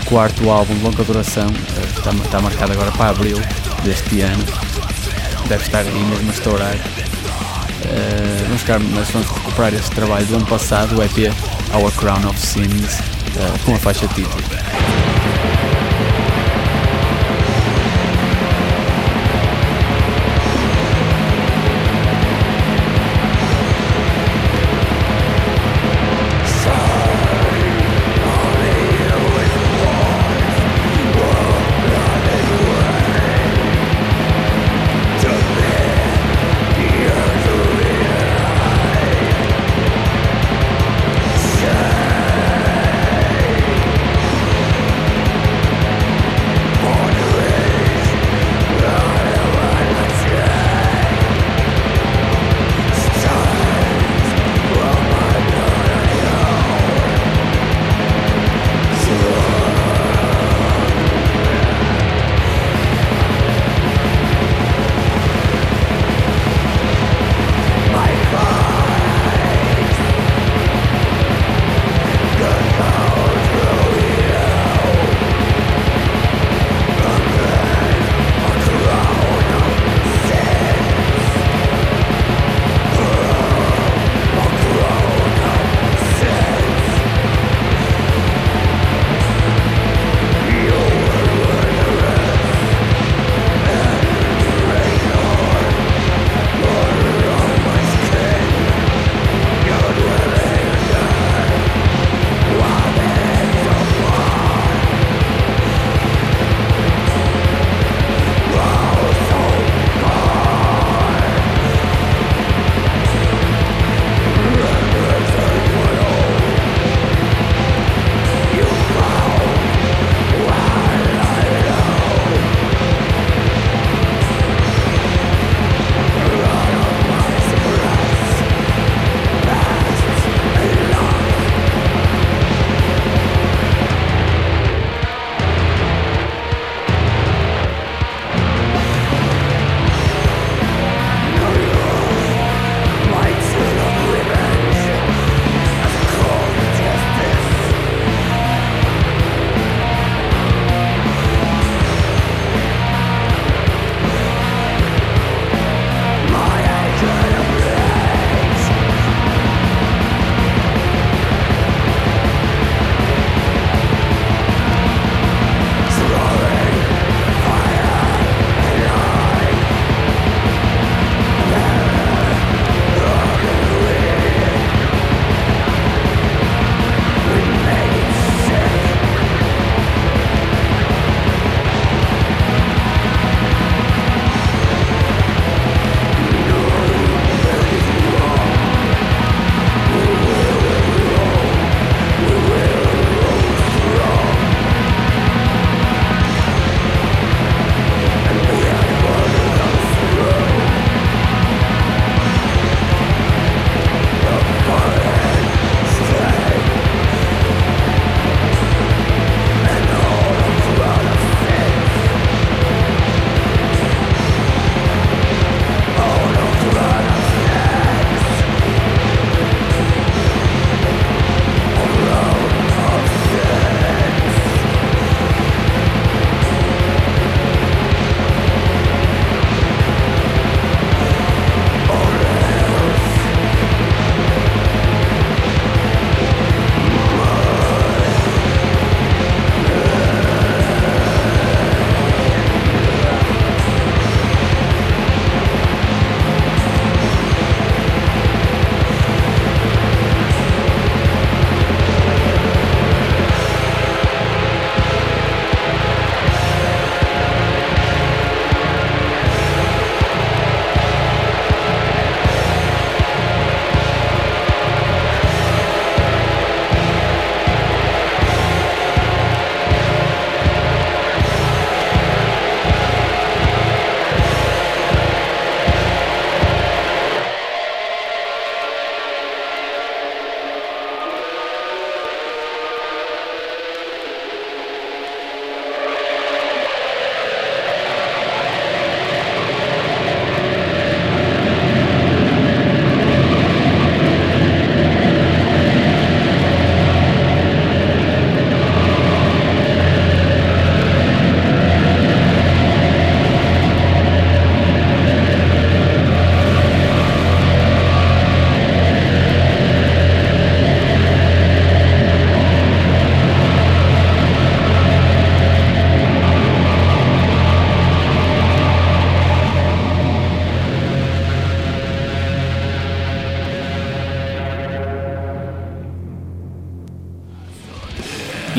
quarto 0.06 0.50
álbum 0.50 0.76
de 0.76 0.84
longa 0.84 1.04
duração, 1.04 1.48
está, 1.98 2.12
está 2.12 2.42
marcado 2.42 2.72
agora 2.74 2.92
para 2.92 3.10
abril 3.10 3.38
deste 3.84 4.22
ano. 4.22 4.44
Deve 5.48 5.64
estar 5.64 5.80
aí 5.80 6.04
mesmo 6.06 6.30
a 6.30 6.34
estourar. 6.34 6.76
Uh, 6.76 8.44
vamos, 8.46 8.62
ficar, 8.62 8.80
mas 8.80 9.10
vamos 9.12 9.28
recuperar 9.30 9.74
esse 9.74 9.92
trabalho 9.92 10.26
do 10.26 10.36
ano 10.38 10.46
passado, 10.46 10.98
o 10.98 11.04
EP 11.04 11.32
Our 11.74 11.92
Crown 11.92 12.28
of 12.28 12.40
Sins, 12.40 13.00
uh, 13.00 13.60
com 13.64 13.76
a 13.76 13.80
faixa 13.80 14.08
título. 14.08 14.65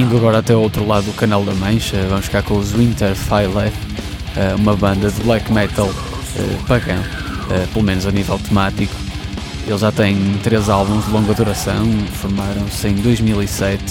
Indo 0.07 0.19
agora 0.19 0.39
até 0.39 0.55
o 0.55 0.61
outro 0.61 0.87
lado 0.87 1.07
do 1.07 1.13
canal 1.15 1.43
da 1.43 1.53
Mancha, 1.55 2.07
vamos 2.09 2.27
ficar 2.27 2.43
com 2.45 2.57
os 2.57 2.71
Winter 2.71 3.13
Fire, 3.17 3.73
uma 4.57 4.77
banda 4.77 5.11
de 5.11 5.21
black 5.23 5.51
metal 5.53 5.91
pagã, 6.69 7.03
pelo 7.73 7.85
menos 7.85 8.07
a 8.07 8.13
nível 8.13 8.39
temático. 8.39 8.95
Eles 9.67 9.81
já 9.81 9.91
têm 9.91 10.17
três 10.45 10.69
álbuns 10.69 11.07
de 11.07 11.11
longa 11.11 11.35
duração, 11.35 11.85
formaram-se 12.21 12.87
em 12.87 12.95
2007 12.95 13.83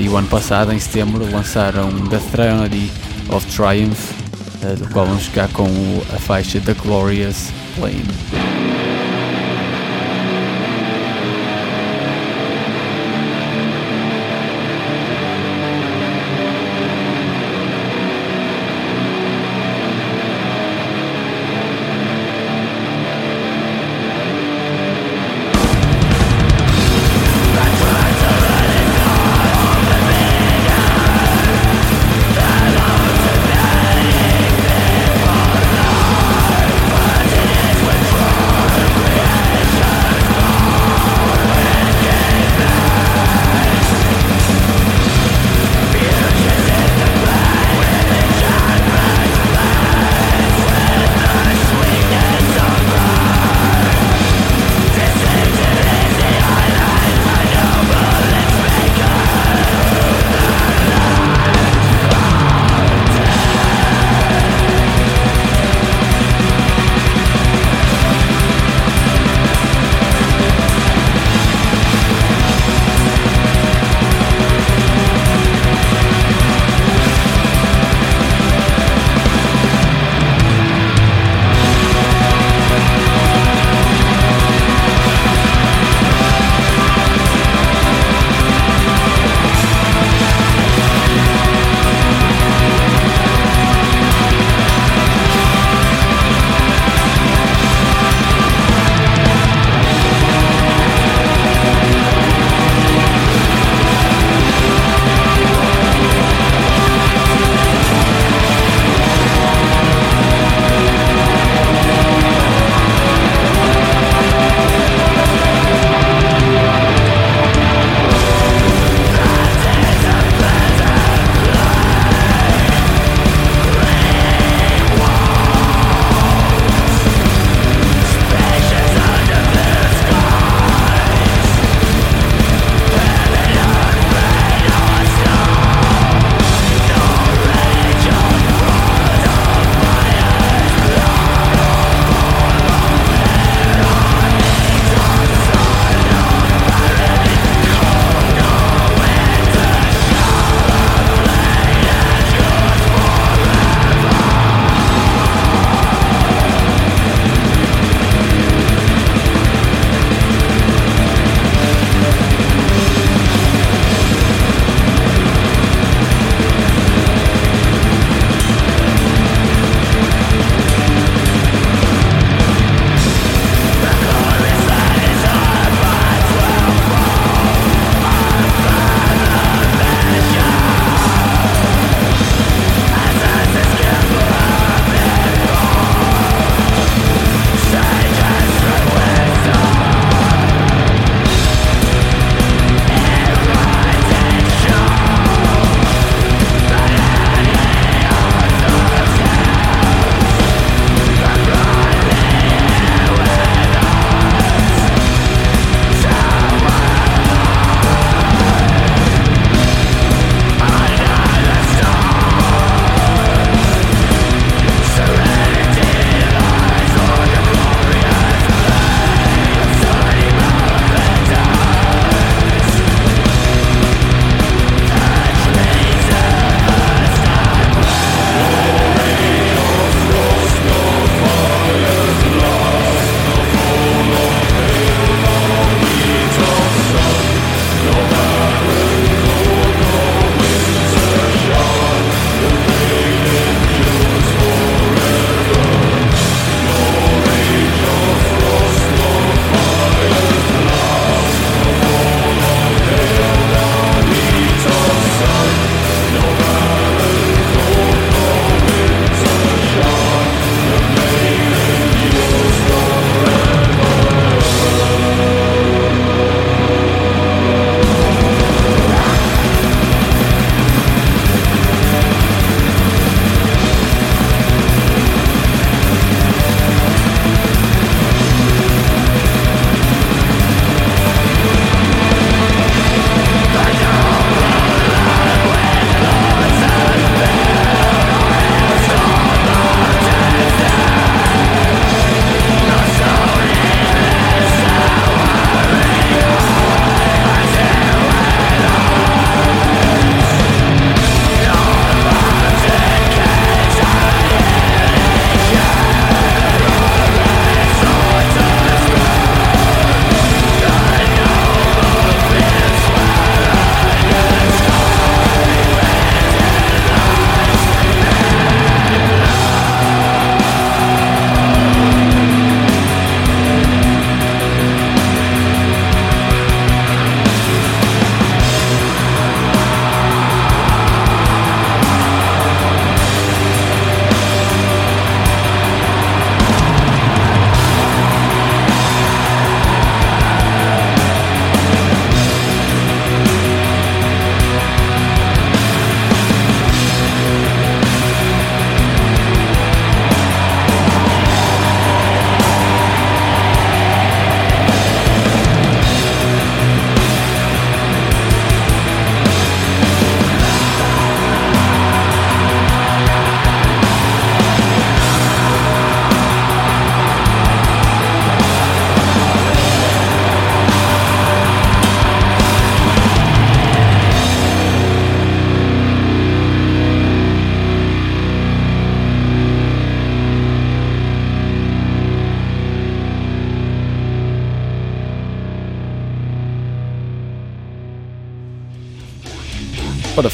e 0.00 0.08
o 0.08 0.16
ano 0.16 0.28
passado, 0.28 0.72
em 0.72 0.78
setembro, 0.78 1.28
lançaram 1.32 1.90
The 2.06 2.18
Throne 2.30 2.90
of 3.30 3.46
Triumph, 3.48 4.12
do 4.78 4.88
qual 4.92 5.06
vamos 5.06 5.24
ficar 5.24 5.48
com 5.48 5.66
a 6.14 6.18
faixa 6.18 6.60
The 6.60 6.74
Glorious 6.74 7.50
Flame. 7.74 8.04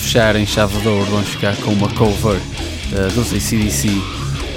Fechar 0.09 0.37
em 0.37 0.47
chave 0.47 0.81
de 0.81 0.89
ouro, 0.89 1.05
vamos 1.11 1.29
ficar 1.29 1.55
com 1.57 1.71
uma 1.71 1.89
cover 1.91 2.37
uh, 2.37 3.13
dos 3.15 3.31
ACDC 3.31 3.91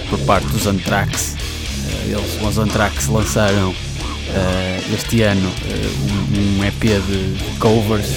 por 0.10 0.18
parte 0.20 0.48
dos 0.48 0.66
Anthrax. 0.66 1.36
Uh, 1.36 2.12
eles, 2.12 2.42
os 2.42 2.58
Anthrax, 2.58 3.08
lançaram 3.08 3.72
uh, 3.72 4.94
este 4.96 5.24
ano 5.24 5.52
um, 6.40 6.60
um, 6.60 6.64
EP 6.64 6.80
de 6.80 7.58
covers, 7.60 8.08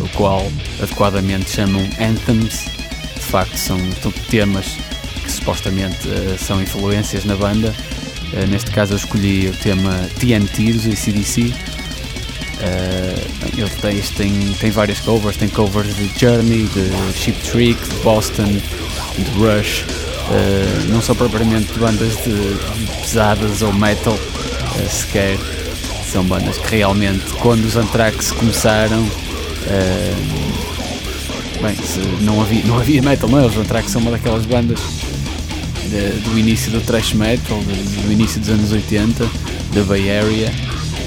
o 0.00 0.08
qual 0.16 0.44
adequadamente 0.82 1.48
chamam 1.48 1.88
Anthems. 2.00 2.64
De 3.14 3.20
facto, 3.20 3.56
são, 3.56 3.78
temas 4.28 4.66
que 5.22 5.30
supostamente 5.30 6.08
são 6.40 6.60
influências 6.60 7.24
na 7.24 7.36
banda. 7.36 7.72
neste 8.48 8.72
caso, 8.72 8.94
eu 8.94 8.96
escolhi 8.96 9.46
o 9.46 9.56
tema 9.58 9.92
TNT 10.18 10.72
dos 10.72 10.86
ACDC 10.86 11.54
ele 13.60 13.70
tem, 13.70 14.00
tem, 14.00 14.52
tem 14.54 14.70
várias 14.70 15.00
covers, 15.00 15.36
tem 15.36 15.48
covers 15.48 15.94
de 15.94 16.10
Journey, 16.18 16.68
de 16.68 17.18
Cheap 17.18 17.38
Trick, 17.42 17.88
de 17.88 17.96
Boston, 18.02 18.44
de 18.46 19.30
Rush, 19.36 19.82
uh, 19.82 20.88
não 20.88 21.02
são 21.02 21.14
propriamente 21.14 21.78
bandas 21.78 22.16
de, 22.16 22.32
de 22.32 23.00
pesadas 23.02 23.62
ou 23.62 23.72
metal 23.72 24.14
uh, 24.14 24.88
sequer, 24.90 25.38
são 26.10 26.24
bandas 26.24 26.58
que 26.58 26.76
realmente 26.76 27.24
quando 27.40 27.64
os 27.64 27.76
Anthrax 27.76 28.32
começaram 28.32 29.02
bem, 31.62 31.76
não 32.20 32.40
havia, 32.40 32.64
não 32.64 32.78
havia 32.78 33.00
metal, 33.00 33.30
não 33.30 33.38
é? 33.38 33.46
Os 33.46 33.56
Anthrax 33.56 33.90
são 33.90 34.02
uma 34.02 34.10
daquelas 34.10 34.44
bandas 34.44 34.78
de, 35.88 36.20
do 36.20 36.38
início 36.38 36.70
do 36.70 36.80
thrash 36.80 37.12
metal, 37.14 37.58
do 37.58 38.12
início 38.12 38.40
dos 38.40 38.50
anos 38.50 38.72
80, 38.72 39.26
da 39.72 39.82
Bay 39.84 40.10
Area 40.10 40.52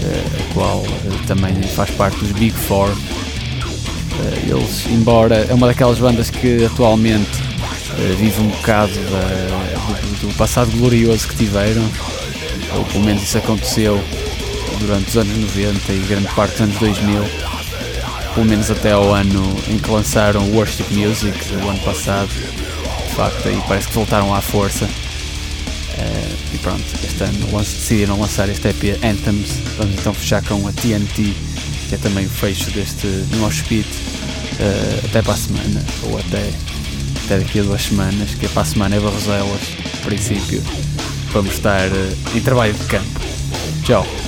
a 0.06 0.54
qual 0.54 0.84
eh, 0.86 1.26
também 1.28 1.54
faz 1.64 1.90
parte 1.92 2.18
dos 2.20 2.32
Big 2.32 2.56
Four. 2.56 2.90
Eh, 2.90 4.50
eles, 4.50 4.86
embora 4.88 5.46
é 5.50 5.54
uma 5.54 5.68
daquelas 5.68 6.00
bandas 6.00 6.30
que 6.30 6.66
atualmente 6.66 7.44
vive 8.18 8.42
um 8.42 8.50
bocado 8.50 8.94
da, 8.94 9.98
do, 10.20 10.28
do, 10.28 10.34
passado 10.36 10.70
glorioso 10.72 11.30
que 11.30 11.36
tiveram, 11.38 11.84
ou 12.76 12.84
pelo 12.86 13.06
menos 13.06 13.24
isso 13.24 13.38
aconteceu 13.38 13.98
durante 14.80 15.10
os 15.10 15.18
anos 15.18 15.56
90 15.56 15.94
e 15.94 16.00
grande 16.00 16.28
parte 16.36 16.52
dos 16.52 16.62
anos 16.62 16.76
2000, 16.78 17.24
pelo 18.34 18.46
menos 18.46 18.70
até 18.70 18.92
ao 18.92 19.14
ano 19.14 19.56
em 19.70 19.78
que 19.78 19.90
lançaram 19.90 20.42
Worship 20.52 20.86
Music, 20.92 21.38
do 21.54 21.70
ano 21.70 21.80
passado. 21.80 22.28
De 22.28 23.16
facto, 23.16 23.48
aí 23.48 23.62
parece 23.66 23.88
que 23.88 23.94
voltaram 23.94 24.36
à 24.36 24.42
força. 24.42 24.90
Pronto, 26.66 26.84
este 27.04 27.24
ano 27.24 27.60
decidiram 27.60 28.20
lançar 28.20 28.50
este 28.50 28.70
EP 28.70 28.98
Anthems. 29.04 29.52
Vamos 29.78 30.00
então 30.00 30.12
fechar 30.16 30.44
com 30.46 30.68
a 30.68 30.72
TNT, 30.72 31.32
que 31.88 31.94
é 31.94 31.98
também 32.00 32.26
o 32.26 32.30
fecho 32.30 32.72
deste 32.72 33.06
nosso 33.38 33.58
speed. 33.58 33.86
Uh, 33.86 35.06
até 35.06 35.22
para 35.22 35.34
a 35.34 35.38
semana, 35.38 35.86
ou 36.02 36.18
até, 36.18 36.52
até 37.24 37.38
daqui 37.38 37.60
a 37.60 37.64
duas 37.64 37.84
semanas, 37.84 38.34
que 38.34 38.48
é 38.48 38.50
para 38.50 38.64
a 38.64 38.66
semana 38.66 38.96
é 38.96 39.00
Barroselas, 39.00 39.62
a 39.94 40.06
princípio. 40.06 40.64
Vamos 41.32 41.54
estar 41.54 41.88
uh, 41.88 42.36
em 42.36 42.42
trabalho 42.42 42.74
de 42.74 42.86
campo. 42.86 43.20
Tchau. 43.84 44.25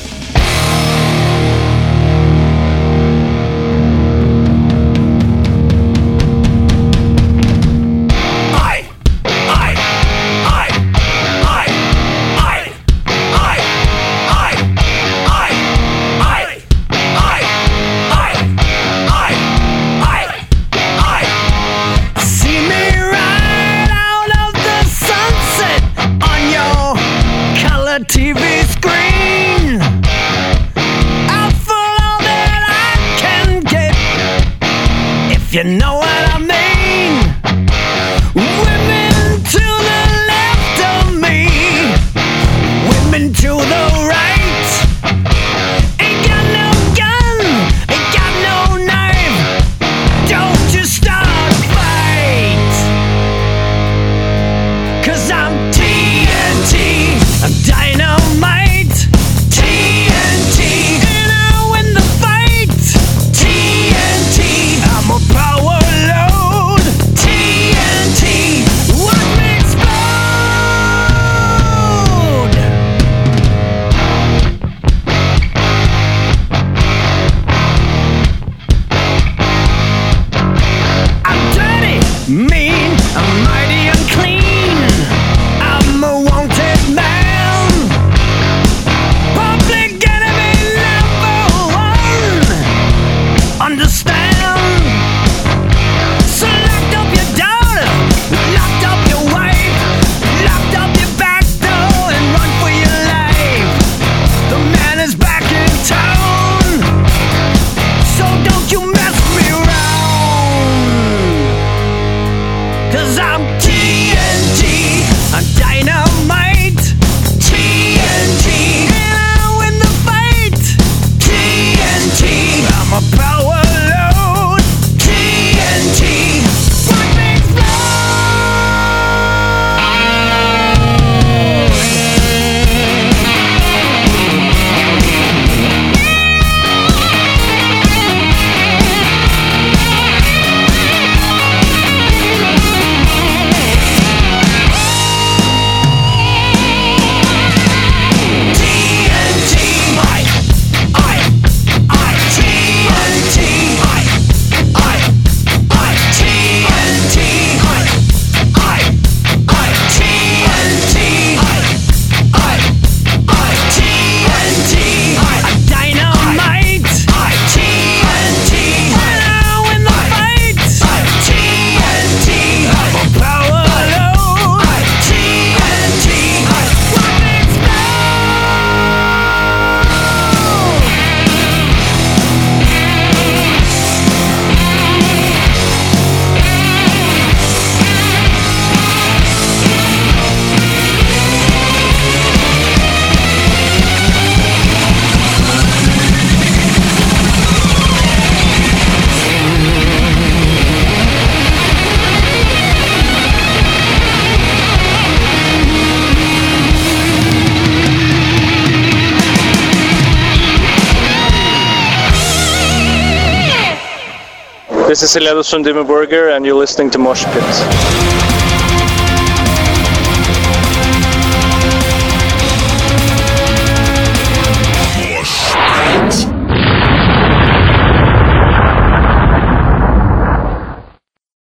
This 215.00 215.16
is 215.16 215.22
Helados 215.22 215.52
from 215.52 215.64
Dimmu 215.64 215.86
Burger 215.86 216.30
and 216.30 216.44
you're 216.44 216.56
listening 216.56 216.90
to 216.90 216.98
Mosh 216.98 217.24
Pit. 217.26 218.27